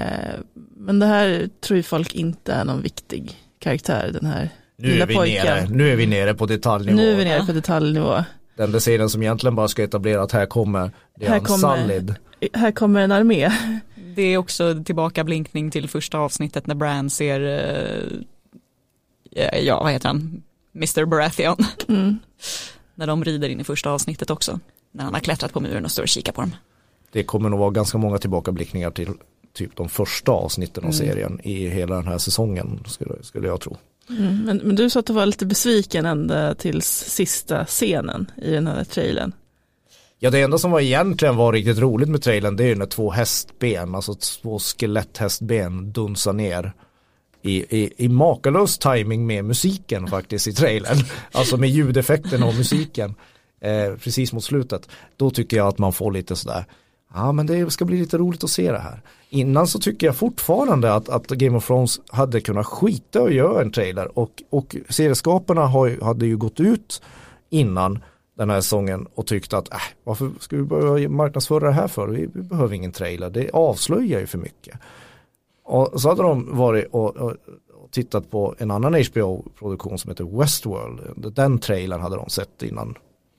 [0.77, 5.03] men det här tror ju folk inte är någon viktig karaktär, den här Nu lilla
[5.03, 5.45] är, vi pojken.
[5.45, 6.97] nere, nu är vi nere på detaljnivå.
[6.97, 7.45] Nu är vi nere Ja.
[7.45, 8.23] på detaljnivå.
[8.57, 11.43] Den där serien som egentligen bara ska etablera att här kommer det är Här en
[11.43, 12.15] kommer- Sallid.
[12.53, 13.51] Här kommer en armé.
[14.15, 18.19] Det är också tillbaka blinkning till första avsnittet när Bran ser, eh,
[19.35, 20.43] ja vad heter han,
[20.75, 21.05] Mr.
[21.05, 21.57] Baratheon.
[21.87, 22.17] Mm.
[22.95, 24.59] När de rider in i första avsnittet också.
[24.91, 26.55] När han har klättrat på muren och står och kikar på dem.
[27.11, 29.09] Det kommer nog vara ganska många tillbakablickningar till
[29.53, 31.07] typ de första avsnitten av Mm.
[31.07, 33.77] serien i hela den här säsongen skulle, skulle jag tro.
[34.09, 34.37] Mm.
[34.45, 38.67] Men, men du sa att du var lite besviken ända tills sista scenen i den
[38.67, 39.31] här trailern.
[40.19, 42.85] Ja det enda som var egentligen var riktigt roligt med trailern det är ju när
[42.85, 46.73] två hästben, alltså två skeletthästben dunsar ner
[47.43, 50.97] i, i, i makalös timing med musiken faktiskt i trailern.
[51.31, 53.15] Alltså med ljudeffekterna och musiken.
[53.61, 54.89] Eh, precis mot slutet.
[55.17, 56.65] Då tycker jag att man får lite sådär,
[57.13, 59.01] ja men det ska bli lite roligt att se det här.
[59.29, 63.61] Innan så tycker jag fortfarande att, att Game of Thrones hade kunnat skita och göra
[63.61, 67.01] en trailer och, och serieskaparna har, hade ju gått ut
[67.49, 68.03] innan
[68.37, 72.07] den här säsongen och tyckte att äh, varför ska vi börja marknadsföra det här för?
[72.07, 74.79] Vi, vi behöver ingen trailer, det avslöjar ju för mycket.
[75.63, 77.31] Och så hade de varit och, och,
[77.73, 81.33] och tittat på en annan HBO-produktion som heter Westworld.
[81.35, 82.95] Den trailern hade de sett innan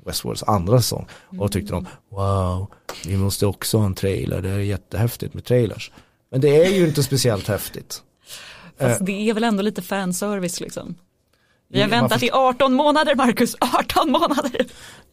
[0.06, 1.06] Westworlds andra säsong.
[1.38, 2.66] Och tyckte de, wow,
[3.06, 5.92] vi måste också ha en trailer, det är jättehäftigt med trailers.
[6.30, 8.02] Men det är ju inte speciellt häftigt.
[8.78, 10.94] Fast det är väl ändå lite fanservice liksom.
[11.74, 14.66] Vi har väntat i 18 månader Marcus, 18 månader.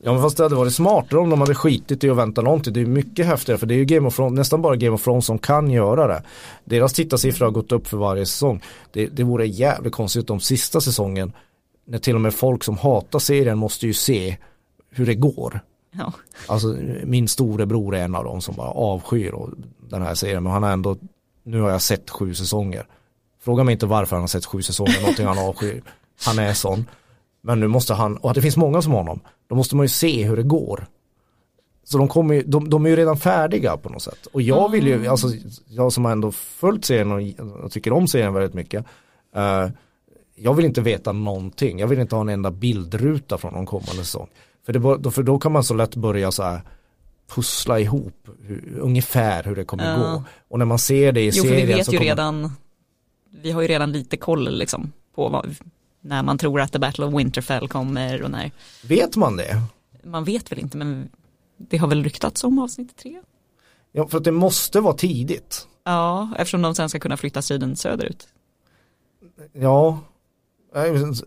[0.04, 2.74] Ja men fast det hade varit smartare om de hade skitit i att vänta någonting.
[2.74, 5.04] Det är mycket häftigare för det är ju Game of Thrones, nästan bara Game of
[5.04, 6.24] Thrones som kan göra det.
[6.65, 8.63] Deras tittarsiffror har gått upp för varje säsong.
[8.91, 11.34] Det, det vore jävligt konstigt om sista säsongen,
[11.88, 14.38] när till och med folk som hatar serien måste ju se
[14.89, 15.60] hur det går.
[15.91, 16.13] Ja.
[16.47, 16.67] Alltså
[17.04, 19.50] min storebror är en av dem som bara avskyr och
[19.89, 20.97] den här serien men han har ändå,
[21.43, 22.86] nu har jag sett sju säsonger.
[23.43, 25.84] Fråga mig inte varför han har sett sju säsonger, någonting han avskyr.
[26.26, 26.86] Han är sån.
[27.42, 29.90] Men nu måste han, och att det finns många som honom, då måste man ju
[29.90, 30.86] se hur det går.
[31.84, 34.26] Så de, kommer, ju- de, de är ju redan färdiga på något sätt.
[34.34, 35.28] Och jag vill ju, alltså
[35.68, 38.86] jag som har ändå följt serien och, och tycker om serien väldigt mycket.
[39.36, 39.68] eh,
[40.36, 43.92] jag vill inte veta någonting, jag vill inte ha en enda bildruta från någon kommande
[44.04, 44.28] säsong.
[44.66, 46.62] För, det, för då kan man så lätt börja så här
[47.36, 49.98] pussla ihop hur, ungefär hur det kommer Ja.
[49.98, 50.24] gå.
[50.50, 52.52] Och när man ser det i Jo för serien vi vet ju kommer, redan,
[53.42, 55.56] vi har ju redan lite koll liksom på vad,
[56.02, 58.52] när man tror att The Battle of Winterfell kommer och när,
[58.84, 59.62] Vet man det?
[60.04, 61.10] man vet väl inte men
[61.58, 63.22] det har väl ryktats om avsnitt tre?
[63.92, 65.68] Ja, för att det måste vara tidigt.
[65.84, 68.28] Ja, eftersom de sen ska kunna flytta striden söderut.
[69.54, 70.00] Ja,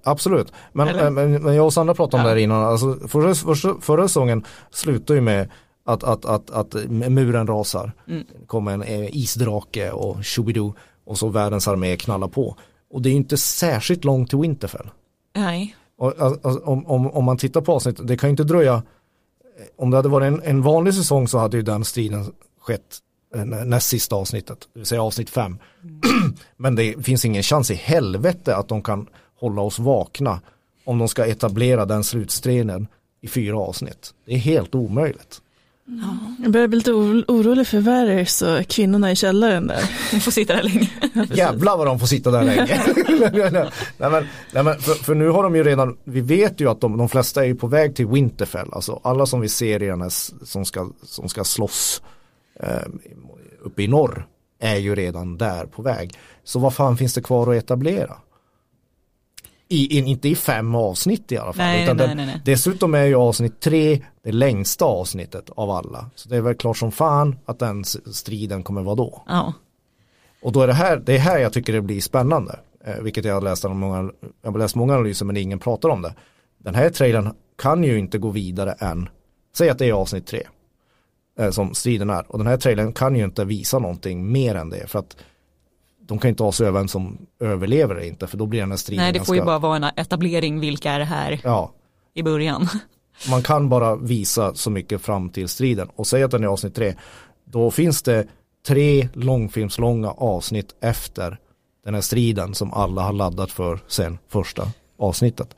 [0.02, 0.52] absolut.
[0.72, 2.34] Men, men, men jag och Sandra pratade om Ja.
[2.34, 2.64] det här innan.
[2.64, 5.48] Alltså, förra, förra, förra säsongen slutade ju med
[5.84, 7.92] att, att, att, att muren rasar.
[8.08, 8.24] Mm.
[8.46, 12.56] Kommer en eh, isdrake och shubidoo och så världens armé knallar på.
[12.94, 14.90] Och det är inte särskilt långt till Winterfell.
[15.37, 18.83] Nej, Och, alltså, om, om, om man tittar på avsnittet, det kan ju inte dröja,
[19.76, 22.98] om det hade varit en, en vanlig säsong så hade ju den striden skett
[23.35, 25.59] eh, nä- näst sista avsnittet, det vill säga avsnitt fem.
[26.57, 29.07] Men det finns ingen chans i helvete att de kan
[29.40, 30.40] hålla oss vakna
[30.85, 32.87] om de ska etablera den slutstriden
[33.20, 34.14] i fyra avsnitt.
[34.26, 35.40] Det är helt omöjligt.
[36.42, 39.90] Jag börjar bli lite oro- orolig för Varys och kvinnorna i källaren där.
[40.12, 40.90] vi får sitta där länge.
[41.35, 42.82] Jävlar vad de får sitta där länge.
[43.98, 46.80] nej, men, nej, men för, för nu har de ju redan, vi vet ju att
[46.80, 48.68] de, de flesta är på väg till Winterfell.
[48.72, 52.02] Alltså alla som vi ser i den här, som ska, som ska slåss
[52.60, 52.68] eh,
[53.62, 54.26] uppe i norr
[54.60, 56.12] är ju redan där på väg.
[56.44, 58.16] Så vad fan finns det kvar att etablera?
[59.68, 61.66] I, in, inte i fem avsnitt i alla fall.
[61.66, 62.42] Nej, utan nej, den, nej, nej.
[62.44, 66.10] Dessutom är ju avsnitt tre det längsta avsnittet av alla.
[66.14, 69.22] Så det är väl klart som fan att den striden kommer vara då.
[69.27, 69.52] Ja,
[70.42, 72.58] Och då är det här, det är här jag tycker det blir spännande.
[72.85, 74.10] Eh, vilket jag har läst många,
[74.42, 76.14] jag har läst många analyser men ingen pratar om det.
[76.58, 79.08] Den här trailern kan ju inte gå vidare än,
[79.56, 80.42] säg att det är avsnitt tre.
[81.38, 82.33] Eh, som striden är.
[82.33, 84.87] Och den här trailern kan ju inte visa någonting mer än det.
[84.87, 85.16] För att
[86.06, 89.04] de kan inte avslöja vem som överlever eller inte för då blir den här striden
[89.04, 91.72] Nej det får ju bara vara en etablering, vilka är det här Ja,
[92.14, 92.68] i början.
[93.31, 96.75] Man kan bara visa så mycket fram till striden och säg att den är avsnitt
[96.75, 96.94] tre
[97.44, 98.27] då finns det
[98.67, 101.38] tre långfilmslånga avsnitt efter
[101.85, 105.56] den här striden som alla har laddat för sen första avsnittet.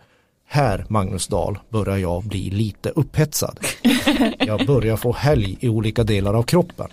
[0.48, 3.58] Här, Magnus Dahl, börjar jag bli lite upphetsad.
[4.38, 6.88] Jag börjar få helg i olika delar av kroppen.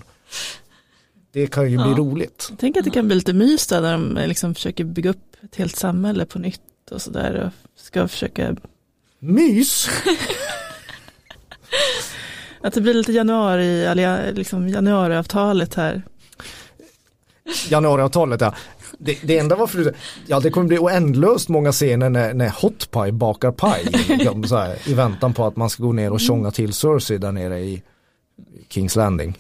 [1.34, 1.96] Det kan ju bli Ja.
[1.98, 2.52] roligt.
[2.60, 5.36] Tänk att det kan bli lite mys där när de eh, liksom försöker bygga upp
[5.44, 6.62] ett helt samhälle på nytt
[6.92, 7.44] och sådär
[7.76, 8.56] och ska försöka
[9.20, 9.88] Mys!
[12.64, 16.02] Att det blir lite januari, liksom januariavtalet här.
[17.70, 18.54] Januariavtalet ja.
[18.98, 19.96] Det, det enda var för
[20.28, 24.58] ja det kommer bli oändlöst många scener när, när Hot Pie bakar paj liksom, så
[24.58, 27.60] här, i väntan på att man ska gå ner och tjonga till Cersei där nere
[27.60, 27.84] i
[28.70, 29.38] Kings Landing.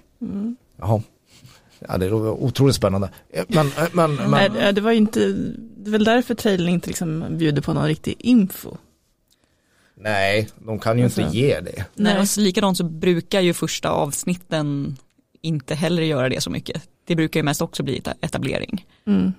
[0.80, 1.02] Jaha.
[1.80, 3.10] Ja det är otroligt spännande.
[3.48, 5.20] Men, men, men Nej, det var ju inte,
[5.78, 8.78] det är väl därför trailern inte liksom bjuder på någon riktig info.
[10.04, 11.38] Nej, de kan ju inte Alltså.
[11.38, 11.86] ge det.
[11.96, 12.20] Nej.
[12.20, 14.98] Och likadant så brukar ju första avsnitten
[15.42, 16.82] inte heller göra det så mycket.
[17.06, 18.86] Det brukar ju mest också bli eta- etablering.
[19.08, 19.34] Mm.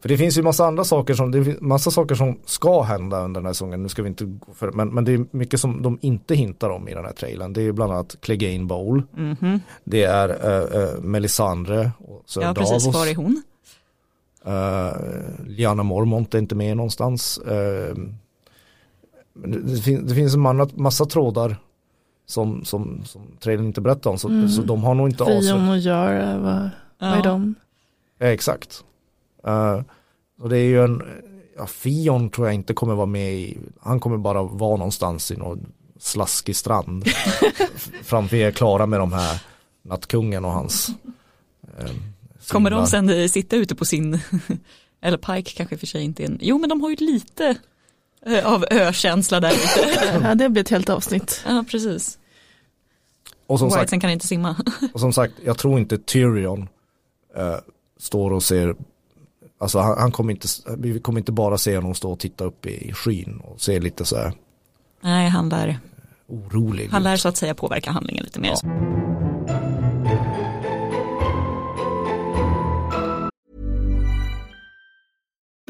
[0.00, 3.40] För det finns ju massa andra saker som, det massa saker som ska hända under
[3.40, 3.82] den här säsongen.
[3.82, 6.70] Nu ska vi inte gå för men, men det är mycket som de inte hintar
[6.70, 7.52] om i den här trailern.
[7.52, 9.02] Det är ju bland annat Clegane Bowl.
[9.16, 9.60] Mhm.
[9.84, 12.94] Det är uh, uh, Melisandre och Sir Ja precis, Davos.
[12.96, 13.42] var är hon?
[14.46, 17.40] Uh, Liana Mormont är inte med någonstans.
[17.50, 17.94] Uh,
[19.34, 21.56] det, det, fin- det finns en massa trådar
[22.26, 24.18] som, som, som trailern inte berättar om.
[24.18, 24.48] Så, Mm.
[24.48, 25.68] så de har nog inte Fion avslöjat.
[25.70, 27.22] och Jara, vad, vad är Ja.
[27.22, 27.54] de?
[28.18, 28.84] Ja, exakt.
[29.46, 29.80] Uh,
[30.40, 31.02] och det är ju en,
[31.56, 35.36] ja, Fion tror jag inte kommer vara med i, han kommer bara vara någonstans i
[35.36, 35.66] någon
[35.98, 37.04] slaskig strand.
[38.02, 39.42] Framför er klara med de här
[39.82, 40.88] nattkungen och hans.
[41.78, 41.90] eh,
[42.48, 44.18] Kommer de sen sitta ute på sin,
[45.02, 47.56] eller Pike kanske för sig inte är en, jo men de har ju lite
[48.44, 50.20] av ökänsla där ute.
[50.22, 51.42] Ja, det blir ett helt avsnitt.
[51.46, 52.18] Ja precis.
[53.46, 54.56] Och som sagt, Whitesen kan inte simma.
[54.94, 56.68] Och som sagt, jag tror inte Tyrion
[57.36, 57.56] eh,
[57.98, 58.76] står och ser,
[59.58, 60.48] alltså han, han kommer inte,
[60.78, 64.04] vi kommer inte bara se honom stå och titta upp i skyn och se lite
[64.04, 64.32] så här
[65.00, 65.78] Nej, han lär,
[66.26, 68.54] orolig han lär så att säga påverka handlingen lite mer.
[68.62, 68.70] Ja.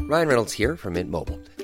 [0.08, 1.38] Ryan Reynolds here from Mint Mobile.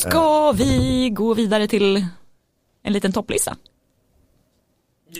[0.00, 2.06] Ska vi gå vidare till
[2.82, 3.56] en liten topplista?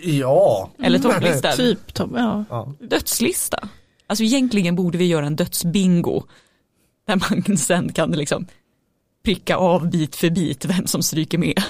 [0.03, 1.51] Ja, Eller topplista?
[1.55, 2.15] Typ, Tom,
[2.49, 2.73] ja.
[2.79, 3.69] Dödslista?
[4.07, 6.23] Alltså egentligen borde vi göra en dödsbingo.
[7.07, 8.47] Där man sen kan liksom
[9.23, 11.63] pricka av bit för bit vem som stryker med.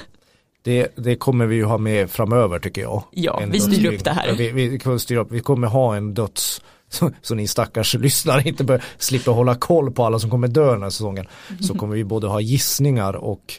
[0.63, 3.03] det, det kommer vi ju ha med framöver tycker jag.
[3.11, 4.35] Ja, En vi styr upp det här.
[4.35, 6.61] Vi, vi, upp, vi kommer ha en döds,
[6.91, 10.71] så, så ni stackars lyssnare inte bör, slipper hålla koll på alla som kommer dö
[10.71, 11.27] den här säsongen.
[11.61, 13.53] Så kommer vi både ha gissningar och,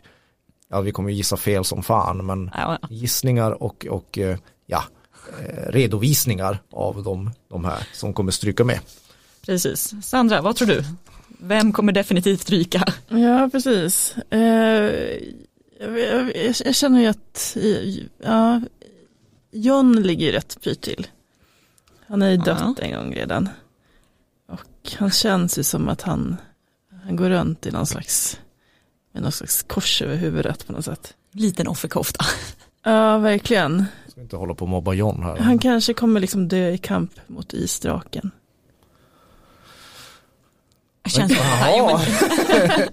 [0.68, 2.50] ja vi kommer gissa fel som fan, men
[2.90, 4.84] gissningar och, och eh, ja,
[5.40, 8.80] eh, redovisningar av de, de här som kommer stryka med.
[9.46, 9.94] Precis.
[10.02, 10.84] Sandra, vad tror du?
[11.38, 12.84] Vem kommer definitivt ryka?
[13.08, 14.14] Ja, precis.
[14.30, 14.40] Eh,
[15.80, 16.32] jag, jag,
[16.64, 17.56] jag känner ju att
[18.24, 18.60] ja,
[19.52, 21.06] John ligger rätt pyrt till.
[22.12, 23.48] Han är ju dött en gång redan.
[24.48, 26.36] Och han känns ju som att han,
[27.04, 28.40] han går runt i någon slags,
[29.12, 31.14] med någon slags kors över huvudet på något sätt.
[31.30, 32.24] Liten offerkofta.
[32.84, 33.84] Ja, verkligen.
[34.08, 35.36] Ska inte hålla på och mobba John här.
[35.36, 38.30] Han kanske kommer liksom dö i kamp mot isdraken.
[41.08, 41.32] Känns
[41.62, 42.88] men,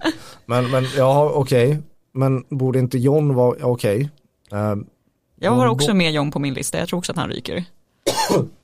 [0.46, 1.82] Men, men ja, okej.
[2.12, 4.10] Men borde inte John vara, ja, okej.
[4.52, 4.86] Ehm,
[5.40, 7.64] Jag har också med John på min lista, jag tror också att han ryker.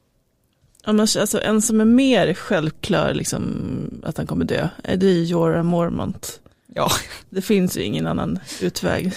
[0.88, 3.42] Annars, alltså en som är mer självklar liksom
[4.02, 6.40] att han kommer dö, är det är Jorah Mormont.
[6.74, 6.88] Ja,
[7.30, 9.12] Det finns ju ingen annan utväg.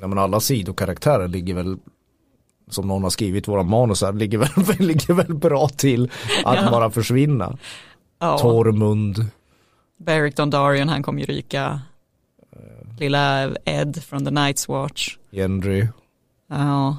[0.00, 1.76] ja, men alla sidokaraktärer ligger väl
[2.70, 4.48] som någon har skrivit våra manus här, ligger väl,
[4.86, 6.10] ligger väl bra till
[6.44, 6.70] att Ja.
[6.70, 7.58] bara försvinna.
[8.18, 8.38] ja.
[8.38, 9.26] Tormund,
[9.98, 11.80] Beric Dondarrion, han kommer ju ryka.
[12.98, 15.16] Lilla Ed från The Night's Watch.
[15.30, 15.86] Gendry.
[16.48, 16.96] Ja,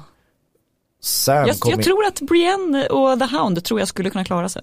[1.02, 4.48] Sam Jag, kom jag tror att Brienne och The Hound tror jag skulle kunna klara
[4.48, 4.62] sig.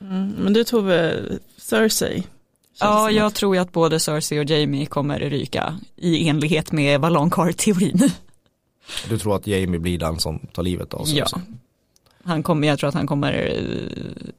[0.00, 2.22] Mm, men du tog väl Cersei?
[2.80, 7.00] Ja, jag att- tror ju att både Cersei och Jamie kommer ryka i enlighet med
[7.00, 8.10] Valankar-teorin.
[9.08, 11.18] Du tror att Jamie blir den som tar livet av sig?
[11.18, 11.26] Ja.
[12.24, 14.32] Han kommer, jag tror att han kommer eh,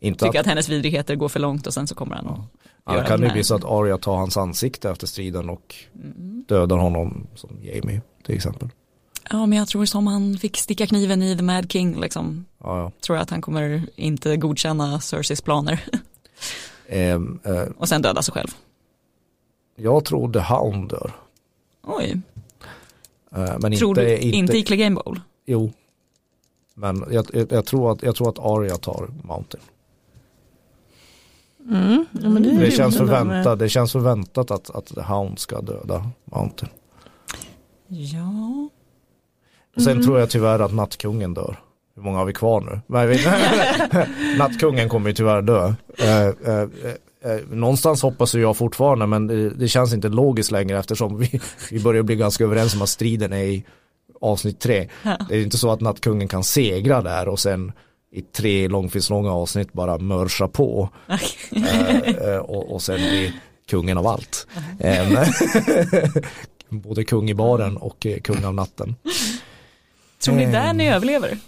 [0.00, 2.46] Inte tycka att, att hennes vidrigheter går för långt och sen så kommer han
[2.84, 5.74] ja, göra kan det med- bli så att Arya tar hans ansikte efter striden och
[5.94, 6.44] Mm.
[6.48, 8.68] dödar honom som Jamie till exempel.
[9.30, 12.78] Ja, men jag tror som han fick sticka kniven i The Mad King liksom, Ja,
[12.78, 12.92] ja.
[13.00, 15.84] tror jag att han kommer inte godkänna Cerseis planer
[16.88, 18.48] Ehm, eh, och sen döda sig själv.
[19.76, 21.12] jag tror The Hound dör.
[21.82, 22.20] Oj,
[23.36, 25.20] Eh, men tror inte, du inte, inte i Clay Game Bowl?
[25.46, 25.72] Jo.
[26.74, 29.62] Men jag, jag, jag, tror att, jag tror att Arya tar Mountain.
[31.68, 35.38] Mm, ja, men det, Det ju känns, förväntat, det känns förväntat att, att The Hound
[35.38, 36.72] ska döda Mountain.
[37.88, 38.68] Ja,
[39.76, 41.60] Sen tror jag tyvärr att Nattkungen dör.
[41.96, 42.80] Hur många har vi kvar nu?
[44.38, 45.74] Nattkungen kommer ju tyvärr dö.
[45.98, 46.68] Eh, eh,
[47.24, 51.40] eh, någonstans hoppas jag fortfarande men det, det känns inte logiskt längre eftersom vi,
[51.70, 53.64] vi börjar bli ganska överens om att striden är i
[54.20, 54.88] avsnitt tre.
[55.28, 57.72] Det är inte så att Nattkungen kan segra där och sen
[58.12, 60.88] i tre långfilmslånga avsnitt bara mörsa på
[61.52, 63.32] eh, eh, och, och sen bli
[63.70, 64.46] kungen av allt.
[64.78, 65.28] Eh,
[66.68, 68.94] Både kung i baren och eh, kung av natten.
[70.22, 70.52] tror ni Eh.
[70.52, 71.38] Danny överlever?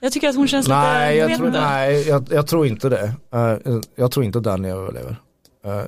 [0.00, 1.60] Jag tycker att hon känns Nej, lite, jag tror, inte.
[1.60, 3.12] nej jag, jag tror inte det.
[3.32, 5.16] Eh, jag tror inte Danny överlever.
[5.64, 5.82] Eh,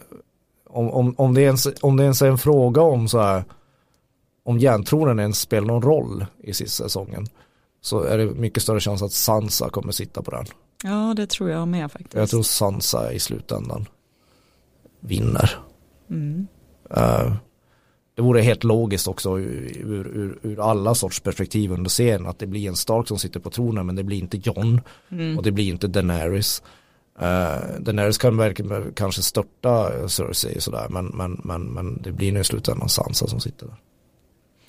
[0.70, 3.44] om, om, om, det ens, om det ens är en fråga om så här,
[4.44, 7.26] om järntronen ens spelar någon roll i sista säsongen
[7.80, 10.44] så är det mycket större chans att Sansa kommer sitta på den.
[10.84, 12.14] Ja, det tror jag med faktiskt.
[12.14, 13.88] Jag tror Sansa i slutändan
[15.00, 15.58] vinner.
[16.10, 16.46] Mm.
[16.90, 17.32] Eh,
[18.20, 22.46] det vore helt logiskt också ur, ur, ur, alla sorts perspektiv under serien att det
[22.46, 25.38] blir en Stark som sitter på tronen men det blir inte John Mm.
[25.38, 26.62] och det blir inte Daenerys.
[27.22, 32.32] Uh, Daenerys kan verkligen kanske störta Cersei och sådär men, men, men, men det blir
[32.32, 33.76] nu i slutändan Sansa som sitter där.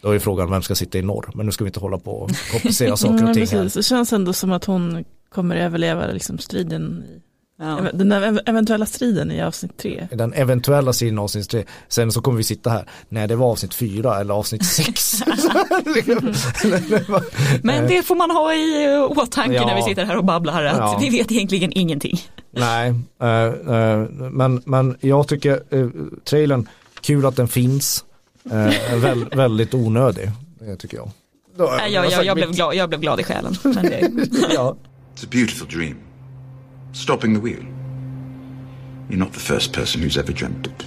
[0.01, 2.11] Då är frågan vem ska sitta i norr men nu ska vi inte hålla på
[2.11, 3.71] och komplicera saker och ting här.
[3.75, 7.21] Det känns ändå som att hon kommer överleva liksom striden, i,
[7.61, 7.79] Ja.
[7.93, 8.11] den
[8.45, 10.07] eventuella striden i avsnitt tre.
[10.11, 13.35] I Den eventuella sidan av avsnitt tre, sen så kommer vi sitta här, nej det
[13.35, 15.13] var avsnitt fyra eller avsnitt sex.
[17.63, 19.65] Men det får man ha i eh, åtanke Ja.
[19.65, 20.97] när vi sitter här och babblar att Ja.
[21.01, 22.19] vi vet egentligen ingenting.
[22.51, 23.97] Nej, eh, eh,
[24.31, 25.89] men, men jag tycker uh,
[26.23, 26.67] trailern,
[27.01, 28.05] kul att den finns,
[28.51, 30.31] uh, väl, väldigt onödig,
[30.79, 31.11] tycker jag.
[31.57, 33.55] Då, Nej, Jag, jag, jag, blev glad, jag blev glad i själen.
[33.63, 34.11] Men det,
[34.53, 34.75] Ja.
[35.15, 35.95] It's a beautiful dream.
[36.93, 37.63] Stopping the wheel.
[39.09, 40.85] You're not the first person who's ever dreamt it.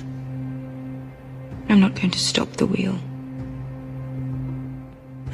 [1.68, 2.94] I'm not going to stop the wheel.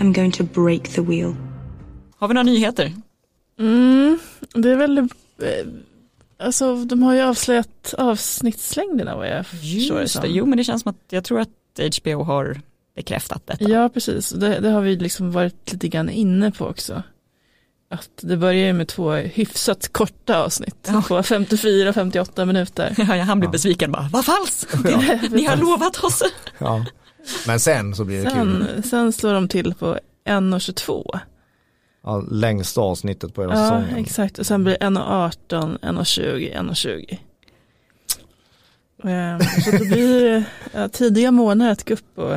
[0.01, 1.35] I'm going to break the wheel.
[2.19, 2.93] har vi några nyheter?
[3.59, 4.19] Mm,
[4.55, 5.07] det är väl, eh,
[6.39, 10.23] alltså de har ju avslöjat avsnittslängderna vad jag förstår det Just som.
[10.23, 11.49] det, jo men det känns som att jag tror att
[12.03, 12.61] HBO har
[12.95, 13.65] bekräftat detta.
[13.65, 14.31] Ja, precis.
[14.31, 17.03] Det, det har vi liksom varit lite grann inne på också.
[17.93, 21.03] Att det börjar ju med två hyfsat korta avsnitt Ja.
[21.09, 22.95] på 54 58 minuter.
[22.99, 26.23] Ja, han blir besviken bara, vad falskt, ni, ni har lovat oss.
[26.59, 26.85] ja.
[27.47, 28.67] Men sen så blir det kul.
[28.75, 31.19] Sen, sen slår de till på 1.22.
[32.05, 33.97] Ja, längsta avsnittet på hela Ja, säsongen.
[34.05, 34.39] exakt.
[34.39, 37.19] Och sen blir det 1.18, 1.20, 1.20.
[39.05, 42.37] Ehm, Så det blir ja, tidiga månader att gå upp och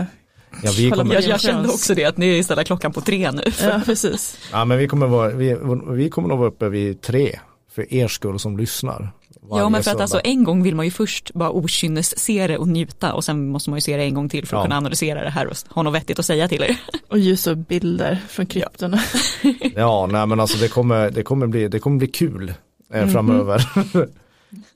[0.64, 3.44] Ja, vi kommer, Jag, jag kände också det, att ni ställer klockan på tre nu.
[3.62, 4.38] Ja, precis.
[4.52, 5.58] ja, men vi kommer, vara, vi,
[5.90, 7.40] vi kommer nog vara uppe vid tre,
[7.72, 9.12] för er skull som lyssnar.
[9.50, 12.58] Ja men för att alltså en gång vill man ju först bara okynnes se det
[12.58, 14.66] och njuta och sen måste man ju se det en gång till för att Ja.
[14.66, 16.78] kunna analysera det här och ha något vettigt att säga till er.
[17.10, 19.00] Och ljus och bilder från kryptorna.
[19.76, 22.54] Ja, nej men alltså det kommer, det kommer, bli, det kommer bli kul
[22.94, 23.70] eh, framöver.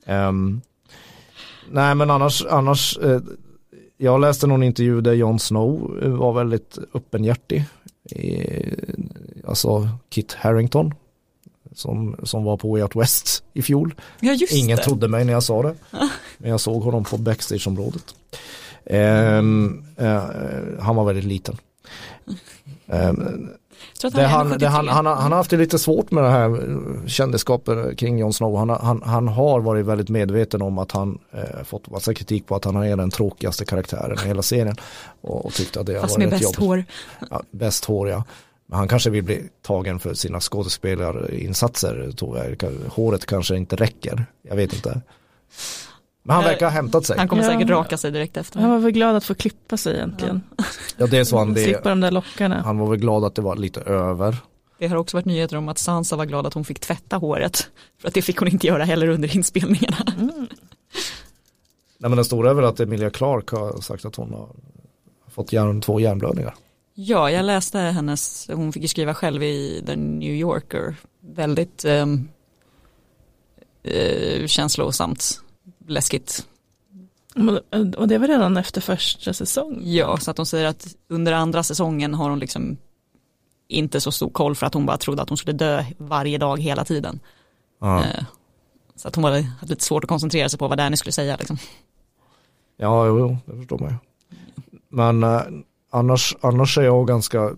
[0.06, 0.60] Ehm,
[1.70, 3.20] nej men annars, annars eh,
[3.98, 7.64] jag läste någon intervju där Jon Snow eh, var väldigt öppenhjärtig.
[9.46, 10.94] Alltså Kit Harrington
[11.72, 13.94] som, som var på Way Out West i fjol.
[14.20, 14.82] Ja Ingen det.
[14.82, 15.74] trodde mig när jag sa det.
[16.38, 18.14] Men jag såg honom på backstageområdet.
[18.84, 20.22] Ehm, eh,
[20.80, 21.56] han var väldigt liten.
[22.86, 23.50] Ehm,
[24.02, 24.12] Han,
[24.52, 24.58] 1,73.
[24.58, 26.58] det han, han, har, han har haft det lite svårt med det här
[27.06, 28.56] kändisskapet kring Jon Snow.
[28.56, 32.64] Han, har- har varit väldigt medveten om att han eh, fått massa kritik på att
[32.64, 34.76] han är den tråkigaste karaktären i hela serien.
[35.20, 36.84] Och, och tyckte att det har Fast varit med bäst hår.
[37.30, 38.24] Ja, bäst hår ja.
[38.66, 42.12] Men han kanske vill bli tagen för sina skådespelarinsatser.
[42.18, 42.70] tror jag.
[42.88, 44.26] Håret kanske inte räcker.
[44.48, 45.00] Jag vet inte.
[46.28, 47.18] Men han verkar ha hämtat sig.
[47.18, 47.48] Han kommer Ja.
[47.50, 48.60] säkert raka sig direkt efter.
[48.60, 50.42] Han var väl glad att få klippa sig egentligen.
[50.96, 51.64] Ja det är så han det.
[51.64, 52.62] Slippa de där lockarna.
[52.62, 54.36] Han var väl glad att det var lite över.
[54.78, 57.70] Det har också varit nyheter om att Sansa var glad att hon fick tvätta håret.
[58.00, 59.96] För att det fick hon inte göra heller under inspelningarna.
[61.98, 64.48] Nej men den stora är väl att Emilia Clark har sagt att hon har
[65.30, 66.54] fått hjärn, två hjärnblödningar.
[66.94, 70.94] Ja, jag läste hennes, hon fick ju skriva själv i The New Yorker.
[71.20, 72.28] Väldigt ehm,
[73.82, 75.40] eh, känslosamt,
[75.88, 76.46] läskigt.
[77.34, 79.80] Men- Och det var redan efter första säsong.
[79.84, 82.76] Ja, så att hon säger att under andra säsongen har hon liksom
[83.68, 86.60] inte så stor koll för att hon bara trodde att hon skulle dö varje dag
[86.62, 87.20] hela tiden.
[87.80, 88.24] Ja, Eh,
[88.96, 91.36] Så att hon var, hade lite svårt att koncentrera sig på vad Danny skulle säga.
[91.36, 91.56] Liksom.
[92.76, 93.94] ja jo, jo, det förstår man ju.
[94.88, 95.40] Men eh,
[95.90, 97.50] annars, annars är jag ganska,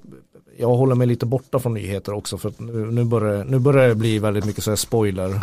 [0.58, 3.88] jag håller mig lite borta från nyheter också för att nu, nu, börjar, nu börjar
[3.88, 5.40] det bli väldigt mycket så här spoiler.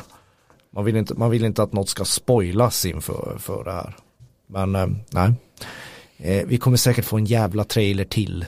[0.72, 3.96] Man vill, inte, man vill inte att något ska spoilas inför för det här.
[4.48, 5.32] Men eh, nej,
[6.18, 8.46] eh, vi kommer säkert få en jävla trailer till.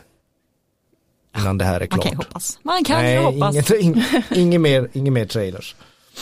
[1.38, 2.04] Innan det här är Man klart.
[2.04, 2.60] kan ju hoppas.
[2.64, 3.56] Man kan Nej, ju hoppas.
[3.56, 4.04] inget, ing,
[4.36, 5.76] inget, mer, inget mer trailers.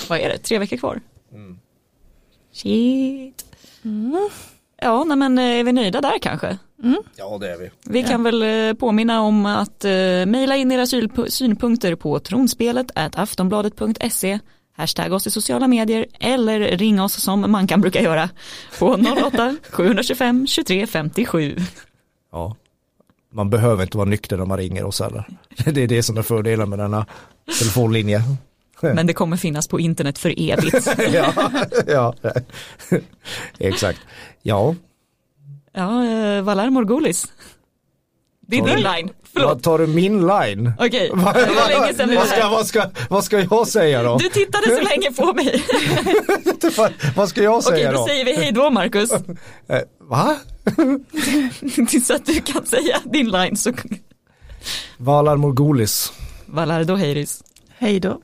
[0.09, 1.01] Vad är det, tre veckor kvar?
[1.33, 1.59] Mm.
[2.51, 3.45] Shit.
[4.81, 6.57] Ja, nej men eh, är vi nöjda där kanske?
[7.15, 7.69] Ja det är vi.
[7.85, 9.91] Vi kan väl eh, påminna om att eh,
[10.25, 10.85] mejla in era
[11.29, 14.39] synpunkter på tronspelet aftonbladet.se
[14.77, 18.29] Hashtag oss i sociala medier eller ring oss som man kan brukar göra
[18.79, 21.57] på 08-725 23 57.
[22.31, 22.55] Ja.
[23.33, 25.25] Man behöver inte vara nykter när man ringer oss heller.
[25.65, 27.05] Det är det som är fördelen med denna
[27.59, 28.21] telefonlinje.
[28.81, 30.87] Men det kommer finnas på internet för evigt.
[31.13, 31.53] ja,
[31.87, 32.13] ja.
[33.59, 33.99] exakt.
[34.41, 34.75] Ja,
[35.77, 37.27] Ja, eh, Valar Morgulis.
[38.49, 39.49] Det är din line, förlåt.
[39.49, 40.71] vad tar du min line?
[40.79, 43.67] Okej, Vad, det var länge sedan vi var vad, ska, vad, ska, vad ska jag
[43.67, 44.17] säga då?
[44.17, 45.63] Du tittade så länge på mig.
[47.15, 48.07] vad, ska jag Okej, säga då då?
[48.07, 49.11] säger vi hej då Marcus.
[49.11, 50.35] Eh, va?
[51.89, 53.73] Tills att du kan säga din line så
[54.97, 56.13] Valar Morgulis.
[56.45, 57.43] Valar då Heiris.
[57.77, 58.21] Hej då.